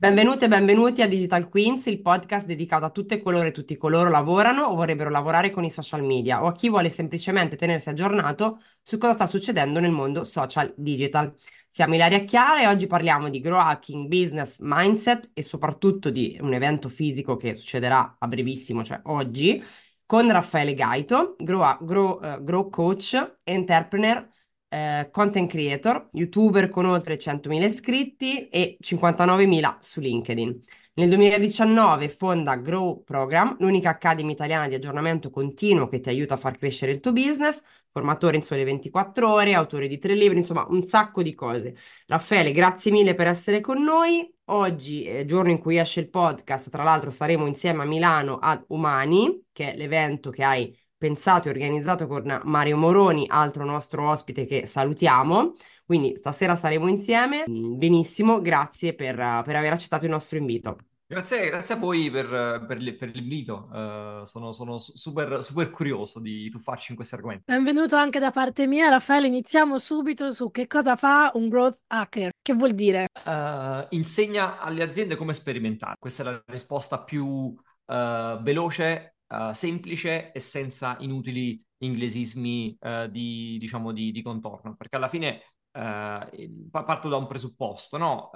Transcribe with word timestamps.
Benvenute 0.00 0.46
e 0.46 0.48
benvenuti 0.48 1.02
a 1.02 1.06
Digital 1.06 1.46
Queens, 1.46 1.86
il 1.86 2.00
podcast 2.00 2.46
dedicato 2.46 2.84
a 2.84 2.90
tutte 2.90 3.22
coloro 3.22 3.46
e 3.46 3.52
tutti 3.52 3.76
coloro 3.76 4.10
lavorano 4.10 4.62
o 4.62 4.74
vorrebbero 4.74 5.08
lavorare 5.08 5.50
con 5.50 5.62
i 5.62 5.70
social 5.70 6.02
media 6.02 6.42
o 6.42 6.48
a 6.48 6.52
chi 6.52 6.68
vuole 6.68 6.90
semplicemente 6.90 7.54
tenersi 7.54 7.90
aggiornato 7.90 8.60
su 8.82 8.98
cosa 8.98 9.12
sta 9.12 9.26
succedendo 9.26 9.78
nel 9.78 9.92
mondo 9.92 10.24
social 10.24 10.74
digital. 10.76 11.32
Siamo 11.70 11.94
Ilaria 11.94 12.24
Chiara 12.24 12.60
e 12.62 12.66
oggi 12.66 12.88
parliamo 12.88 13.30
di 13.30 13.38
grow 13.38 13.60
hacking, 13.60 14.08
business, 14.08 14.56
mindset 14.58 15.30
e 15.32 15.44
soprattutto 15.44 16.10
di 16.10 16.36
un 16.40 16.54
evento 16.54 16.88
fisico 16.88 17.36
che 17.36 17.54
succederà 17.54 18.16
a 18.18 18.26
brevissimo, 18.26 18.82
cioè 18.82 19.00
oggi, 19.04 19.62
con 20.10 20.28
Raffaele 20.28 20.74
Gaito, 20.74 21.36
grow, 21.38 21.76
grow, 21.84 22.20
uh, 22.20 22.42
grow 22.42 22.68
coach, 22.68 23.14
entrepreneur 23.44 24.28
eh, 24.66 25.08
content 25.12 25.48
creator, 25.48 26.08
youtuber 26.14 26.68
con 26.68 26.86
oltre 26.86 27.16
100.000 27.16 27.62
iscritti 27.62 28.48
e 28.48 28.76
59.000 28.80 29.76
su 29.78 30.00
LinkedIn. 30.00 30.60
Nel 31.00 31.08
2019 31.08 32.10
fonda 32.10 32.56
Grow 32.56 33.02
Program, 33.02 33.56
l'unica 33.60 33.88
academy 33.88 34.32
italiana 34.32 34.68
di 34.68 34.74
aggiornamento 34.74 35.30
continuo 35.30 35.88
che 35.88 35.98
ti 35.98 36.10
aiuta 36.10 36.34
a 36.34 36.36
far 36.36 36.58
crescere 36.58 36.92
il 36.92 37.00
tuo 37.00 37.12
business, 37.12 37.62
formatore 37.90 38.36
in 38.36 38.42
sole 38.42 38.64
24 38.64 39.32
ore, 39.32 39.54
autore 39.54 39.88
di 39.88 39.96
tre 39.96 40.12
libri, 40.12 40.36
insomma 40.36 40.66
un 40.68 40.84
sacco 40.84 41.22
di 41.22 41.34
cose. 41.34 41.74
Raffaele, 42.06 42.52
grazie 42.52 42.90
mille 42.90 43.14
per 43.14 43.28
essere 43.28 43.62
con 43.62 43.82
noi. 43.82 44.30
Oggi, 44.50 45.24
giorno 45.24 45.50
in 45.50 45.58
cui 45.58 45.78
esce 45.78 46.00
il 46.00 46.10
podcast, 46.10 46.68
tra 46.68 46.82
l'altro 46.82 47.08
saremo 47.08 47.46
insieme 47.46 47.80
a 47.82 47.86
Milano 47.86 48.36
ad 48.36 48.62
Umani, 48.68 49.46
che 49.52 49.72
è 49.72 49.76
l'evento 49.78 50.28
che 50.28 50.44
hai 50.44 50.78
pensato 50.98 51.48
e 51.48 51.52
organizzato 51.52 52.06
con 52.06 52.42
Mario 52.44 52.76
Moroni, 52.76 53.24
altro 53.26 53.64
nostro 53.64 54.06
ospite 54.10 54.44
che 54.44 54.66
salutiamo. 54.66 55.52
Quindi 55.86 56.14
stasera 56.18 56.56
saremo 56.56 56.88
insieme. 56.88 57.44
Benissimo, 57.46 58.42
grazie 58.42 58.94
per, 58.94 59.16
per 59.16 59.56
aver 59.56 59.72
accettato 59.72 60.04
il 60.04 60.10
nostro 60.10 60.36
invito. 60.36 60.76
Grazie, 61.10 61.48
grazie 61.48 61.74
a 61.74 61.76
voi 61.76 62.08
per, 62.08 62.28
per, 62.68 62.96
per 62.96 63.10
l'invito, 63.16 63.68
uh, 63.72 64.24
sono, 64.24 64.52
sono, 64.52 64.78
super, 64.78 65.42
super 65.42 65.68
curioso 65.68 66.20
di 66.20 66.48
tuffarci 66.50 66.92
in 66.92 66.96
questi 66.96 67.16
argomenti. 67.16 67.42
Benvenuto 67.46 67.96
anche 67.96 68.20
da 68.20 68.30
parte 68.30 68.68
mia, 68.68 68.90
Raffaele. 68.90 69.26
Iniziamo 69.26 69.76
subito 69.78 70.30
su 70.30 70.52
che 70.52 70.68
cosa 70.68 70.94
fa 70.94 71.32
un 71.34 71.48
growth 71.48 71.80
hacker. 71.88 72.30
Che 72.40 72.52
vuol 72.52 72.74
dire? 72.74 73.08
Uh, 73.24 73.84
insegna 73.88 74.60
alle 74.60 74.84
aziende 74.84 75.16
come 75.16 75.34
sperimentare. 75.34 75.96
Questa 75.98 76.22
è 76.22 76.26
la 76.26 76.44
risposta 76.46 77.02
più 77.02 77.26
uh, 77.26 77.54
veloce 77.86 79.16
uh, 79.26 79.50
semplice 79.50 80.30
e 80.30 80.38
senza 80.38 80.96
inutili 81.00 81.60
inglesismi 81.78 82.78
uh, 82.78 83.08
di, 83.08 83.56
diciamo, 83.58 83.90
di, 83.90 84.12
di, 84.12 84.22
contorno, 84.22 84.76
perché 84.76 84.94
alla 84.94 85.08
fine 85.08 85.42
uh, 85.72 86.70
parto 86.70 87.08
da 87.08 87.16
un 87.16 87.26
presupposto, 87.26 87.96
no? 87.96 88.30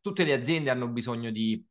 tutte 0.00 0.24
le 0.24 0.32
aziende 0.32 0.70
hanno 0.70 0.88
bisogno 0.88 1.30
di, 1.30 1.64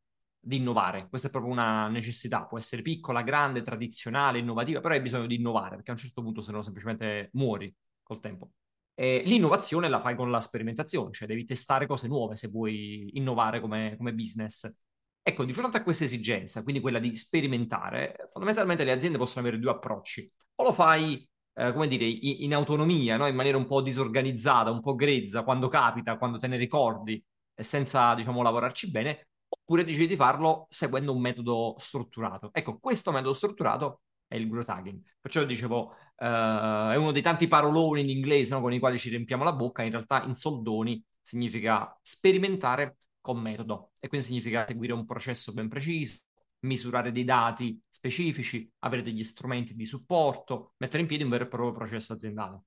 di, 0.44 0.56
innovare, 0.56 1.08
questa 1.08 1.28
è 1.28 1.30
proprio 1.30 1.52
una 1.52 1.88
necessità, 1.88 2.44
può 2.44 2.58
essere 2.58 2.82
piccola, 2.82 3.22
grande, 3.22 3.62
tradizionale, 3.62 4.38
innovativa, 4.38 4.80
però 4.80 4.94
hai 4.94 5.00
bisogno 5.00 5.26
di 5.26 5.36
innovare, 5.36 5.76
perché 5.76 5.90
a 5.90 5.94
un 5.94 5.98
certo 6.00 6.22
punto 6.22 6.40
se 6.42 6.52
no 6.52 6.62
semplicemente 6.62 7.30
muori 7.32 7.74
col 8.02 8.20
tempo. 8.20 8.50
E 8.94 9.22
l'innovazione 9.24 9.88
la 9.88 10.00
fai 10.00 10.14
con 10.14 10.30
la 10.30 10.40
sperimentazione, 10.40 11.12
cioè 11.12 11.26
devi 11.26 11.44
testare 11.44 11.86
cose 11.86 12.06
nuove 12.06 12.36
se 12.36 12.48
vuoi 12.48 13.10
innovare 13.14 13.60
come, 13.60 13.94
come 13.96 14.14
business. 14.14 14.72
Ecco, 15.20 15.44
di 15.44 15.52
fronte 15.52 15.78
a 15.78 15.82
questa 15.82 16.04
esigenza, 16.04 16.62
quindi 16.62 16.80
quella 16.80 16.98
di 16.98 17.16
sperimentare, 17.16 18.28
fondamentalmente 18.30 18.84
le 18.84 18.92
aziende 18.92 19.18
possono 19.18 19.40
avere 19.46 19.60
due 19.60 19.70
approcci. 19.72 20.30
O 20.56 20.62
lo 20.64 20.72
fai, 20.72 21.26
eh, 21.54 21.72
come 21.72 21.88
dire, 21.88 22.04
in, 22.04 22.54
autonomia, 22.54 23.16
no? 23.16 23.26
in 23.26 23.34
maniera 23.34 23.56
un 23.56 23.66
po' 23.66 23.80
disorganizzata, 23.80 24.70
un 24.70 24.80
po' 24.80 24.94
grezza, 24.94 25.42
quando 25.42 25.68
capita, 25.68 26.18
quando 26.18 26.38
te 26.38 26.46
ne 26.46 26.56
ricordi, 26.56 27.22
senza, 27.54 28.14
diciamo, 28.14 28.42
lavorarci 28.42 28.90
bene, 28.90 29.28
oppure 29.60 29.84
decidi 29.84 30.08
di 30.08 30.16
farlo 30.16 30.66
seguendo 30.68 31.12
un 31.12 31.20
metodo 31.20 31.74
strutturato. 31.78 32.50
Ecco, 32.52 32.78
questo 32.78 33.10
metodo 33.12 33.32
strutturato 33.32 34.02
è 34.26 34.36
il 34.36 34.48
growth 34.48 34.68
hacking. 34.68 35.00
Perciò 35.20 35.44
dicevo, 35.44 35.94
eh, 36.16 36.26
è 36.26 36.96
uno 36.96 37.12
dei 37.12 37.22
tanti 37.22 37.46
paroloni 37.46 38.00
in 38.00 38.08
inglese 38.10 38.52
no? 38.52 38.60
con 38.60 38.72
i 38.72 38.78
quali 38.78 38.98
ci 38.98 39.10
riempiamo 39.10 39.44
la 39.44 39.52
bocca, 39.52 39.82
in 39.82 39.90
realtà 39.90 40.22
in 40.24 40.34
soldoni 40.34 41.02
significa 41.20 41.96
sperimentare 42.02 42.96
con 43.20 43.40
metodo 43.40 43.92
e 44.00 44.08
quindi 44.08 44.26
significa 44.26 44.66
seguire 44.68 44.92
un 44.92 45.06
processo 45.06 45.52
ben 45.52 45.68
preciso, 45.68 46.22
misurare 46.60 47.12
dei 47.12 47.24
dati 47.24 47.80
specifici, 47.88 48.70
avere 48.80 49.02
degli 49.02 49.22
strumenti 49.22 49.74
di 49.74 49.84
supporto, 49.86 50.74
mettere 50.78 51.02
in 51.02 51.08
piedi 51.08 51.22
un 51.22 51.30
vero 51.30 51.44
e 51.44 51.48
proprio 51.48 51.72
processo 51.72 52.12
aziendale. 52.12 52.62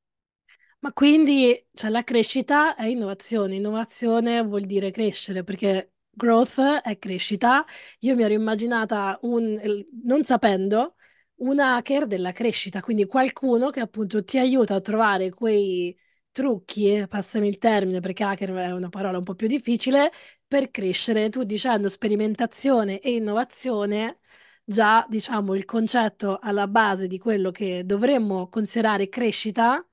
Ma 0.80 0.94
quindi 0.94 1.68
cioè, 1.74 1.90
la 1.90 2.04
crescita 2.04 2.76
è 2.76 2.86
innovazione, 2.86 3.56
innovazione 3.56 4.44
vuol 4.44 4.66
dire 4.66 4.92
crescere 4.92 5.44
perché 5.44 5.94
growth 6.18 6.60
è 6.84 6.98
crescita. 7.00 7.64
Io 8.00 8.16
mi 8.16 8.24
ero 8.24 8.34
immaginata 8.34 9.18
un, 9.22 9.60
non 10.04 10.24
sapendo, 10.24 10.96
un 11.36 11.60
hacker 11.60 12.08
della 12.08 12.32
crescita, 12.32 12.82
quindi 12.82 13.06
qualcuno 13.06 13.70
che 13.70 13.80
appunto 13.80 14.24
ti 14.24 14.38
aiuta 14.38 14.76
a 14.76 14.82
trovare 14.82 15.30
quei 15.30 15.96
trucchi, 16.32 16.92
eh, 16.94 17.08
passami 17.08 17.48
il 17.48 17.58
termine 17.58 18.00
perché 18.00 18.24
hacker 18.24 18.54
è 18.56 18.72
una 18.72 18.90
parola 18.90 19.18
un 19.18 19.24
po' 19.24 19.36
più 19.36 19.48
difficile, 19.48 20.12
per 20.48 20.72
crescere. 20.72 21.30
Tu 21.30 21.44
dicendo 21.44 21.90
sperimentazione 21.90 23.00
e 23.00 23.16
innovazione, 23.16 24.20
già 24.64 25.06
diciamo 25.10 25.56
il 25.56 25.66
concetto 25.66 26.40
alla 26.42 26.68
base 26.68 27.08
di 27.08 27.18
quello 27.18 27.52
che 27.52 27.84
dovremmo 27.86 28.50
considerare 28.50 29.10
crescita, 29.10 29.86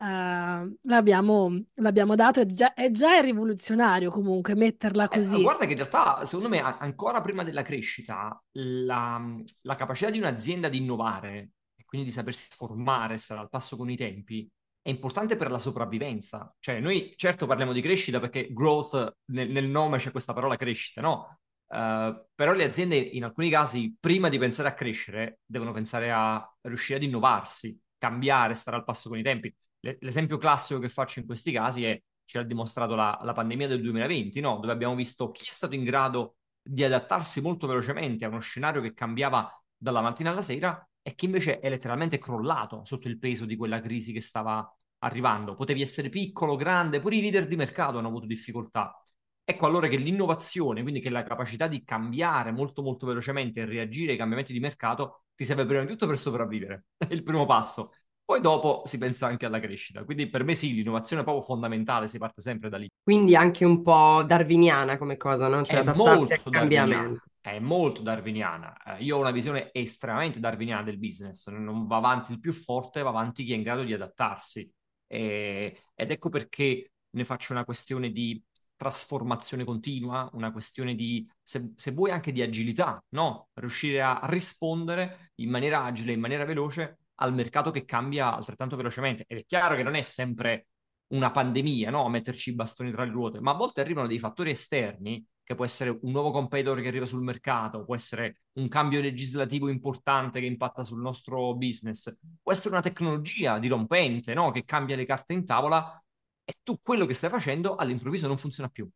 Uh, 0.00 0.78
l'abbiamo, 0.82 1.60
l'abbiamo, 1.74 2.14
dato, 2.14 2.40
è 2.40 2.46
già, 2.46 2.72
è 2.72 2.88
già 2.92 3.18
rivoluzionario 3.18 4.12
comunque 4.12 4.54
metterla 4.54 5.04
eh, 5.04 5.08
così. 5.08 5.38
Eh, 5.38 5.42
guarda 5.42 5.64
che 5.64 5.72
in 5.72 5.78
realtà, 5.78 6.24
secondo 6.24 6.48
me, 6.48 6.60
ancora 6.60 7.20
prima 7.20 7.42
della 7.42 7.62
crescita, 7.62 8.40
la, 8.52 9.20
la 9.62 9.74
capacità 9.74 10.10
di 10.10 10.18
un'azienda 10.18 10.68
di 10.68 10.78
innovare 10.78 11.50
e 11.74 11.84
quindi 11.84 12.06
di 12.06 12.12
sapersi 12.12 12.48
formare, 12.54 13.14
essere 13.14 13.40
al 13.40 13.48
passo 13.48 13.76
con 13.76 13.90
i 13.90 13.96
tempi, 13.96 14.48
è 14.80 14.90
importante 14.90 15.36
per 15.36 15.50
la 15.50 15.58
sopravvivenza. 15.58 16.54
Cioè, 16.60 16.78
noi 16.78 17.12
certo 17.16 17.46
parliamo 17.46 17.72
di 17.72 17.82
crescita 17.82 18.20
perché 18.20 18.52
growth 18.52 19.16
nel, 19.32 19.50
nel 19.50 19.68
nome 19.68 19.98
c'è 19.98 20.12
questa 20.12 20.32
parola 20.32 20.56
crescita, 20.56 21.00
no? 21.00 21.40
Uh, 21.66 22.24
però 22.34 22.52
le 22.52 22.64
aziende 22.64 22.96
in 22.96 23.24
alcuni 23.24 23.50
casi, 23.50 23.94
prima 23.98 24.28
di 24.28 24.38
pensare 24.38 24.68
a 24.68 24.74
crescere, 24.74 25.40
devono 25.44 25.72
pensare 25.72 26.10
a 26.10 26.48
riuscire 26.62 26.98
ad 26.98 27.04
innovarsi, 27.04 27.78
cambiare, 27.98 28.54
stare 28.54 28.76
al 28.76 28.84
passo 28.84 29.08
con 29.08 29.18
i 29.18 29.22
tempi. 29.22 29.54
L'esempio 29.80 30.38
classico 30.38 30.80
che 30.80 30.88
faccio 30.88 31.20
in 31.20 31.26
questi 31.26 31.52
casi 31.52 31.84
è, 31.84 32.00
ci 32.24 32.38
ha 32.38 32.42
dimostrato 32.42 32.94
la, 32.94 33.18
la 33.22 33.32
pandemia 33.32 33.68
del 33.68 33.80
2020, 33.80 34.40
no? 34.40 34.58
dove 34.58 34.72
abbiamo 34.72 34.94
visto 34.94 35.30
chi 35.30 35.44
è 35.48 35.52
stato 35.52 35.74
in 35.74 35.84
grado 35.84 36.36
di 36.60 36.84
adattarsi 36.84 37.40
molto 37.40 37.66
velocemente 37.66 38.24
a 38.24 38.28
uno 38.28 38.40
scenario 38.40 38.80
che 38.80 38.92
cambiava 38.92 39.50
dalla 39.76 40.00
mattina 40.00 40.30
alla 40.30 40.42
sera 40.42 40.86
e 41.00 41.14
chi 41.14 41.24
invece 41.24 41.60
è 41.60 41.70
letteralmente 41.70 42.18
crollato 42.18 42.84
sotto 42.84 43.08
il 43.08 43.18
peso 43.18 43.46
di 43.46 43.56
quella 43.56 43.80
crisi 43.80 44.12
che 44.12 44.20
stava 44.20 44.70
arrivando. 44.98 45.54
Potevi 45.54 45.80
essere 45.80 46.10
piccolo, 46.10 46.56
grande, 46.56 47.00
pure 47.00 47.16
i 47.16 47.20
leader 47.20 47.46
di 47.46 47.56
mercato 47.56 47.98
hanno 47.98 48.08
avuto 48.08 48.26
difficoltà. 48.26 49.00
Ecco 49.44 49.64
allora 49.64 49.88
che 49.88 49.96
l'innovazione, 49.96 50.82
quindi 50.82 51.00
che 51.00 51.08
la 51.08 51.22
capacità 51.22 51.68
di 51.68 51.82
cambiare 51.82 52.50
molto 52.52 52.82
molto 52.82 53.06
velocemente 53.06 53.60
e 53.60 53.64
reagire 53.64 54.12
ai 54.12 54.18
cambiamenti 54.18 54.52
di 54.52 54.60
mercato, 54.60 55.24
ti 55.34 55.44
serve 55.44 55.64
prima 55.64 55.80
di 55.82 55.88
tutto 55.88 56.06
per 56.06 56.18
sopravvivere. 56.18 56.86
È 56.98 57.12
il 57.14 57.22
primo 57.22 57.46
passo. 57.46 57.92
Poi 58.28 58.42
dopo 58.42 58.82
si 58.84 58.98
pensa 58.98 59.26
anche 59.26 59.46
alla 59.46 59.58
crescita. 59.58 60.04
Quindi 60.04 60.28
per 60.28 60.44
me 60.44 60.54
sì, 60.54 60.74
l'innovazione 60.74 61.22
è 61.22 61.24
proprio 61.24 61.42
fondamentale, 61.42 62.08
si 62.08 62.18
parte 62.18 62.42
sempre 62.42 62.68
da 62.68 62.76
lì. 62.76 62.86
Quindi 63.02 63.34
anche 63.34 63.64
un 63.64 63.80
po' 63.80 64.22
darwiniana 64.22 64.98
come 64.98 65.16
cosa, 65.16 65.48
no? 65.48 65.64
Cioè 65.64 65.76
è 65.76 65.78
adattarsi 65.78 66.34
al 66.34 66.42
cambiamento. 66.42 67.22
È 67.40 67.58
molto 67.58 68.02
darwiniana. 68.02 68.82
Eh, 68.84 69.02
io 69.02 69.16
ho 69.16 69.20
una 69.20 69.30
visione 69.30 69.70
estremamente 69.72 70.40
darwiniana 70.40 70.82
del 70.82 70.98
business. 70.98 71.48
Non 71.48 71.86
va 71.86 71.96
avanti 71.96 72.32
il 72.32 72.38
più 72.38 72.52
forte, 72.52 73.00
va 73.00 73.08
avanti 73.08 73.44
chi 73.44 73.52
è 73.52 73.56
in 73.56 73.62
grado 73.62 73.82
di 73.82 73.94
adattarsi. 73.94 74.70
E, 75.06 75.84
ed 75.94 76.10
ecco 76.10 76.28
perché 76.28 76.92
ne 77.08 77.24
faccio 77.24 77.54
una 77.54 77.64
questione 77.64 78.10
di 78.10 78.44
trasformazione 78.76 79.64
continua, 79.64 80.28
una 80.34 80.52
questione 80.52 80.94
di, 80.94 81.26
se, 81.42 81.72
se 81.76 81.92
vuoi, 81.92 82.10
anche 82.10 82.32
di 82.32 82.42
agilità, 82.42 83.02
no? 83.14 83.48
Riuscire 83.54 84.02
a 84.02 84.20
rispondere 84.24 85.32
in 85.36 85.48
maniera 85.48 85.84
agile, 85.84 86.12
in 86.12 86.20
maniera 86.20 86.44
veloce 86.44 86.98
al 87.20 87.34
mercato 87.34 87.70
che 87.70 87.84
cambia 87.84 88.34
altrettanto 88.34 88.76
velocemente. 88.76 89.24
Ed 89.26 89.38
è 89.38 89.44
chiaro 89.44 89.76
che 89.76 89.82
non 89.82 89.94
è 89.94 90.02
sempre 90.02 90.68
una 91.08 91.30
pandemia, 91.30 91.90
no? 91.90 92.08
Metterci 92.08 92.50
i 92.50 92.54
bastoni 92.54 92.90
tra 92.90 93.04
le 93.04 93.10
ruote, 93.10 93.40
ma 93.40 93.52
a 93.52 93.54
volte 93.54 93.80
arrivano 93.80 94.06
dei 94.06 94.18
fattori 94.18 94.50
esterni 94.50 95.24
che 95.42 95.54
può 95.54 95.64
essere 95.64 95.98
un 96.02 96.10
nuovo 96.10 96.30
competitor 96.30 96.78
che 96.80 96.88
arriva 96.88 97.06
sul 97.06 97.22
mercato, 97.22 97.84
può 97.84 97.94
essere 97.94 98.42
un 98.58 98.68
cambio 98.68 99.00
legislativo 99.00 99.68
importante 99.70 100.40
che 100.40 100.46
impatta 100.46 100.82
sul 100.82 101.00
nostro 101.00 101.54
business, 101.54 102.18
può 102.42 102.52
essere 102.52 102.74
una 102.74 102.82
tecnologia 102.82 103.58
dirompente 103.58 104.34
no? 104.34 104.50
che 104.50 104.64
cambia 104.64 104.94
le 104.94 105.06
carte 105.06 105.32
in 105.32 105.46
tavola 105.46 106.02
e 106.44 106.58
tu 106.62 106.78
quello 106.82 107.06
che 107.06 107.14
stai 107.14 107.30
facendo 107.30 107.76
all'improvviso 107.76 108.26
non 108.26 108.36
funziona 108.36 108.68
più. 108.68 108.86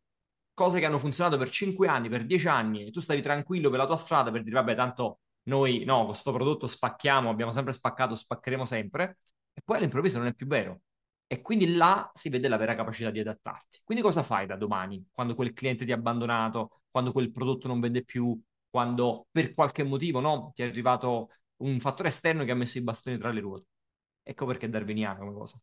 Cose 0.53 0.79
che 0.79 0.85
hanno 0.85 0.99
funzionato 0.99 1.37
per 1.37 1.49
5 1.49 1.87
anni, 1.87 2.09
per 2.09 2.23
10 2.23 2.47
anni, 2.47 2.85
e 2.85 2.91
tu 2.91 2.99
stavi 2.99 3.21
tranquillo 3.21 3.71
per 3.71 3.79
la 3.79 3.87
tua 3.87 3.97
strada 3.97 4.29
per 4.29 4.43
dire 4.43 4.55
vabbè 4.57 4.75
tanto 4.75 5.21
noi 5.43 5.83
no, 5.83 6.05
questo 6.05 6.31
prodotto 6.31 6.67
spacchiamo, 6.67 7.29
abbiamo 7.29 7.51
sempre 7.51 7.73
spaccato, 7.73 8.15
spaccheremo 8.15 8.65
sempre, 8.65 9.19
e 9.53 9.61
poi 9.63 9.77
all'improvviso 9.77 10.17
non 10.17 10.27
è 10.27 10.33
più 10.33 10.47
vero. 10.47 10.81
E 11.27 11.41
quindi 11.41 11.73
là 11.75 12.09
si 12.13 12.29
vede 12.29 12.47
la 12.47 12.57
vera 12.57 12.75
capacità 12.75 13.09
di 13.09 13.19
adattarti. 13.19 13.81
Quindi 13.83 14.03
cosa 14.03 14.23
fai 14.23 14.45
da 14.45 14.55
domani, 14.55 15.07
quando 15.11 15.35
quel 15.35 15.53
cliente 15.53 15.85
ti 15.85 15.91
ha 15.91 15.95
abbandonato, 15.95 16.81
quando 16.91 17.11
quel 17.11 17.31
prodotto 17.31 17.67
non 17.67 17.79
vende 17.79 18.03
più, 18.03 18.39
quando 18.69 19.27
per 19.31 19.53
qualche 19.53 19.83
motivo 19.83 20.19
no, 20.19 20.51
ti 20.53 20.61
è 20.63 20.67
arrivato 20.67 21.29
un 21.57 21.79
fattore 21.79 22.09
esterno 22.09 22.43
che 22.43 22.51
ha 22.51 22.55
messo 22.55 22.77
i 22.77 22.83
bastoni 22.83 23.17
tra 23.17 23.31
le 23.31 23.39
ruote? 23.39 23.67
Ecco 24.23 24.45
perché 24.45 24.67
è 24.67 24.69
darwiniana 24.69 25.17
come 25.19 25.33
cosa. 25.33 25.59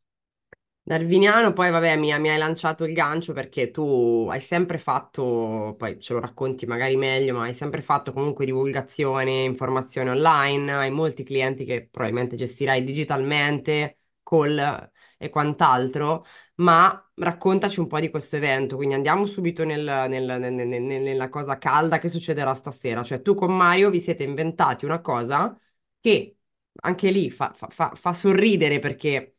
Darwiniano, 0.91 1.53
poi 1.53 1.71
vabbè, 1.71 1.97
mi, 1.97 2.07
mi 2.19 2.31
hai 2.31 2.37
lanciato 2.39 2.83
il 2.85 2.93
gancio 2.95 3.33
perché 3.33 3.71
tu 3.71 4.27
hai 4.29 4.41
sempre 4.41 4.77
fatto, 4.77 5.77
poi 5.79 6.01
ce 6.01 6.15
lo 6.15 6.19
racconti 6.19 6.67
magari 6.67 6.97
meglio, 6.97 7.37
ma 7.37 7.45
hai 7.45 7.55
sempre 7.55 7.81
fatto 7.81 8.13
comunque 8.13 8.45
divulgazione, 8.45 9.45
informazione 9.45 10.11
online, 10.11 10.73
hai 10.73 10.91
molti 10.91 11.23
clienti 11.23 11.65
che 11.65 11.87
probabilmente 11.89 12.35
gestirai 12.35 12.83
digitalmente, 12.83 13.99
call 14.25 14.91
e 15.17 15.29
quant'altro, 15.29 16.25
ma 16.57 17.09
raccontaci 17.15 17.79
un 17.79 17.87
po' 17.87 18.01
di 18.01 18.11
questo 18.11 18.35
evento, 18.35 18.75
quindi 18.75 18.95
andiamo 18.97 19.27
subito 19.27 19.63
nel- 19.65 20.07
nel- 20.09 20.25
nel- 20.41 20.53
nel- 20.67 21.03
nella 21.03 21.29
cosa 21.29 21.57
calda 21.59 21.99
che 21.99 22.09
succederà 22.09 22.53
stasera, 22.55 23.05
cioè 23.05 23.23
tu 23.23 23.35
con 23.37 23.57
Mario 23.57 23.91
vi 23.91 24.01
siete 24.01 24.25
inventati 24.25 24.87
una 24.87 25.01
cosa 25.01 25.57
che 26.01 26.35
anche 26.83 27.11
lì 27.11 27.31
fa 27.31 27.53
fa- 27.53 27.69
fa- 27.69 27.93
fa 27.95 28.13
sorridere 28.13 28.79
perché 28.81 29.35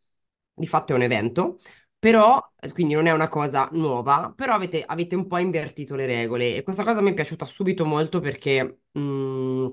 di 0.54 0.68
fatto 0.68 0.94
è 0.94 0.96
un 0.96 1.02
evento, 1.04 1.58
però, 2.00 2.40
quindi 2.74 2.94
non 2.94 3.06
è 3.08 3.12
una 3.12 3.28
cosa 3.30 3.70
nuova, 3.74 4.34
però 4.36 4.54
avete, 4.54 4.84
avete 4.84 5.16
un 5.16 5.28
po' 5.28 5.38
invertito 5.38 5.96
le 5.96 6.06
regole. 6.06 6.56
E 6.56 6.64
questa 6.64 6.84
cosa 6.84 7.02
mi 7.02 7.12
è 7.12 7.14
piaciuta 7.14 7.46
subito 7.46 7.86
molto 7.86 8.20
perché 8.20 8.80
mh, 8.92 9.68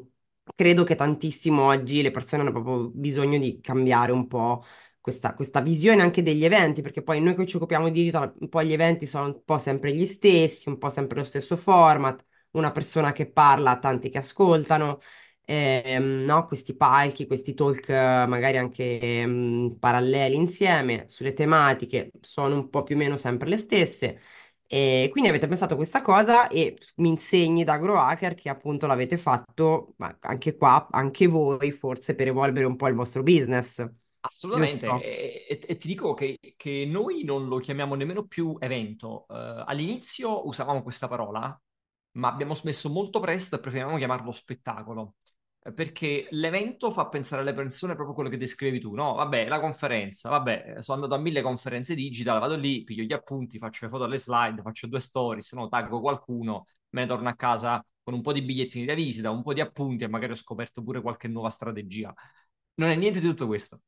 credo 0.55 0.85
che 0.85 0.95
tantissimo 0.97 1.63
oggi 1.67 2.03
le 2.03 2.11
persone 2.11 2.43
hanno 2.43 2.53
proprio 2.53 2.89
bisogno 2.91 3.39
di 3.39 3.61
cambiare 3.61 4.13
un 4.13 4.27
po' 4.27 4.65
questa, 5.01 5.35
questa 5.35 5.61
visione 5.61 6.03
anche 6.03 6.23
degli 6.23 6.45
eventi, 6.45 6.83
perché 6.83 7.03
poi 7.03 7.21
noi 7.21 7.35
che 7.35 7.47
ci 7.47 7.57
occupiamo 7.57 7.87
di 7.89 7.93
digital, 7.93 8.35
un 8.41 8.49
po' 8.49 8.63
gli 8.63 8.73
eventi 8.73 9.07
sono 9.07 9.27
un 9.27 9.43
po' 9.45 9.59
sempre 9.59 9.95
gli 9.95 10.07
stessi, 10.07 10.69
un 10.69 10.79
po' 10.79 10.91
sempre 10.91 11.19
lo 11.19 11.25
stesso 11.25 11.57
format, 11.57 12.25
una 12.53 12.73
persona 12.73 13.13
che 13.13 13.31
parla, 13.31 13.79
tanti 13.79 14.11
che 14.11 14.19
ascoltano 14.19 14.99
ehm, 15.49 16.25
no? 16.25 16.47
Questi 16.47 16.75
palchi, 16.77 17.27
questi 17.27 17.55
talk 17.55 17.89
eh, 17.89 18.27
magari 18.29 18.59
anche 18.59 18.99
ehm, 19.01 19.77
paralleli 19.79 20.37
insieme 20.37 21.07
sulle 21.09 21.33
tematiche 21.33 22.11
sono 22.21 22.55
un 22.57 22.69
po' 22.69 22.83
più 22.83 22.95
o 22.97 22.99
meno 22.99 23.17
sempre 23.17 23.49
le 23.49 23.57
stesse. 23.57 24.21
E 24.71 25.09
quindi 25.11 25.31
avete 25.31 25.49
pensato 25.49 25.73
a 25.75 25.77
questa 25.77 26.03
cosa 26.03 26.49
e 26.49 26.77
mi 26.97 27.09
insegni 27.09 27.65
da 27.65 27.79
GrowHacker 27.79 28.35
che 28.35 28.51
appunto 28.51 28.87
l'avete 28.87 29.17
fatto 29.17 29.95
ma 29.97 30.15
anche 30.21 30.57
qua, 30.57 30.89
anche 30.91 31.27
voi 31.27 31.71
forse 31.73 32.15
per 32.15 32.29
evolvere 32.29 32.67
un 32.67 32.77
po' 32.77 32.89
il 32.89 32.95
vostro 32.95 33.23
business. 33.23 33.87
Assolutamente, 34.21 34.89
Giusto? 34.91 35.13
e, 35.47 35.47
e- 35.49 35.61
e 35.67 35.77
ti 35.77 35.87
dico 35.89 36.13
che, 36.13 36.39
che 36.57 36.85
noi 36.87 37.23
non 37.25 37.47
lo 37.49 37.59
chiamiamo 37.59 37.95
nemmeno 37.95 38.27
più 38.27 38.57
evento. 38.61 39.27
Eh, 39.29 39.63
all'inizio 39.67 40.47
usavamo 40.47 40.83
questa 40.83 41.07
parola, 41.09 41.59
ma 42.13 42.29
abbiamo 42.29 42.55
smesso 42.55 42.89
molto 42.91 43.21
presto 43.21 43.57
e 43.57 43.61
preferiamo 43.61 43.97
chiamarlo 43.97 44.33
spettacolo. 44.33 45.15
Eh, 45.69 45.73
Perché 45.73 46.27
l'evento 46.31 46.91
fa 46.91 47.09
pensare 47.09 47.43
alle 47.43 47.55
persone 47.55 47.95
proprio 47.95 48.15
quello 48.15 48.29
che 48.31 48.37
descrivevi 48.37 48.81
tu, 48.81 48.95
no? 48.95 49.15
Vabbè, 49.15 49.49
la 49.49 49.61
conferenza, 49.61 50.29
vabbè, 50.31 50.75
eh, 50.79 50.83
sono 50.83 51.03
andato 51.03 51.21
a 51.21 51.23
mille 51.23 51.43
conferenze 51.43 51.95
digital, 51.95 52.41
vado 52.41 52.57
lì, 52.57 52.85
piglio 52.85 53.03
gli 53.05 53.13
appunti, 53.13 53.59
faccio 53.59 53.85
le 53.85 53.91
foto 53.91 54.05
alle 54.05 54.19
slide, 54.19 54.63
faccio 54.63 54.87
due 54.87 55.01
stories, 55.01 55.53
no? 55.53 55.69
Taggo 55.69 56.01
qualcuno, 56.01 56.67
me 56.91 57.03
ne 57.03 57.07
torno 57.07 57.29
a 57.29 57.35
casa 57.35 57.85
con 58.03 58.15
un 58.15 58.23
po' 58.23 58.33
di 58.33 58.43
bigliettini 58.43 58.85
da 58.87 58.95
visita, 58.95 59.31
un 59.31 59.43
po' 59.43 59.53
di 59.53 59.61
appunti 59.61 60.05
e 60.05 60.09
magari 60.09 60.33
ho 60.33 60.35
scoperto 60.37 60.83
pure 60.83 61.01
qualche 61.03 61.29
nuova 61.29 61.51
strategia. 61.51 62.15
Non 62.75 62.89
è 62.91 62.95
niente 62.97 63.21
di 63.21 63.27
tutto 63.27 63.47
questo. 63.47 63.81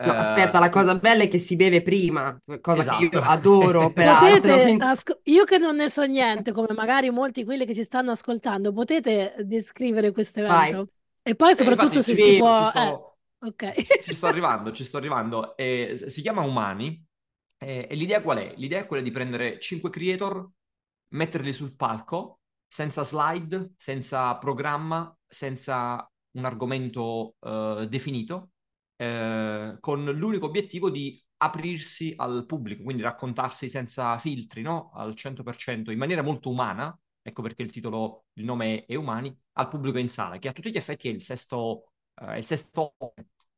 No, 0.00 0.12
aspetta, 0.16 0.58
Eh, 0.58 0.60
la 0.60 0.70
cosa 0.70 0.94
bella 0.96 1.24
è 1.24 1.28
che 1.28 1.38
si 1.38 1.56
beve 1.56 1.82
prima, 1.82 2.40
cosa 2.60 2.84
che 2.84 2.94
esatto. 2.94 3.10
io 3.12 3.20
adoro 3.20 3.92
peraltro. 3.92 4.60
Potete, 4.60 4.84
asco- 4.84 5.20
io 5.24 5.44
che 5.44 5.58
non 5.58 5.76
ne 5.76 5.90
so 5.90 6.04
niente, 6.04 6.52
come 6.52 6.68
magari 6.74 7.10
molti 7.10 7.44
quelli 7.44 7.66
che 7.66 7.74
ci 7.74 7.82
stanno 7.84 8.10
ascoltando, 8.12 8.72
potete 8.72 9.34
descrivere 9.44 10.12
questo 10.12 10.40
Vai, 10.46 10.80
evento? 10.80 10.90
E 11.22 11.34
poi 11.36 11.54
E 11.54 11.64
soprattutto 11.64 12.00
infatti 12.02 12.02
se 12.02 12.14
ci 12.16 12.16
si 12.16 12.32
può... 12.34 12.52
ci 12.52 12.64
Eh, 12.72 12.96
sto, 12.96 13.18
ok. 13.40 13.72
ci 13.98 14.14
sto 14.14 14.26
arrivando, 14.26 14.72
ci 14.72 14.84
sto 14.84 14.96
arrivando. 14.96 15.56
E 15.56 15.92
s- 15.94 16.06
si 16.06 16.22
chiama 16.22 16.42
Umani 16.42 17.04
e, 17.58 17.86
e 17.90 17.94
l'idea 17.94 18.22
qual 18.22 18.38
è? 18.38 18.54
L'idea 18.56 18.80
è 18.82 18.86
quella 18.86 19.02
di 19.02 19.10
prendere 19.10 19.58
cinque 19.60 19.90
creator, 19.90 20.48
metterli 21.08 21.52
sul 21.52 21.74
palco, 21.74 22.40
senza 22.66 23.02
slide, 23.04 23.72
senza 23.76 24.36
programma, 24.38 25.14
senza 25.26 26.10
un 26.32 26.44
argomento 26.44 27.36
eh, 27.40 27.86
definito, 27.88 28.50
eh, 28.96 29.76
con 29.80 30.04
l'unico 30.04 30.46
obiettivo 30.46 30.90
di 30.90 31.20
aprirsi 31.38 32.12
al 32.16 32.44
pubblico, 32.46 32.82
quindi 32.82 33.02
raccontarsi 33.02 33.68
senza 33.68 34.18
filtri, 34.18 34.62
no? 34.62 34.90
Al 34.94 35.14
100%, 35.14 35.90
in 35.90 35.98
maniera 35.98 36.22
molto 36.22 36.50
umana, 36.50 36.96
ecco 37.28 37.42
perché 37.42 37.62
il 37.62 37.70
titolo, 37.70 38.26
il 38.34 38.44
nome 38.44 38.84
è 38.84 38.94
Umani, 38.94 39.36
al 39.54 39.68
pubblico 39.68 39.98
in 39.98 40.08
sala, 40.08 40.38
che 40.38 40.48
a 40.48 40.52
tutti 40.52 40.70
gli 40.70 40.76
effetti 40.76 41.08
è 41.08 41.12
il 41.12 41.22
sesto, 41.22 41.92
eh, 42.14 42.26
è 42.34 42.36
il 42.36 42.44
sesto, 42.44 42.94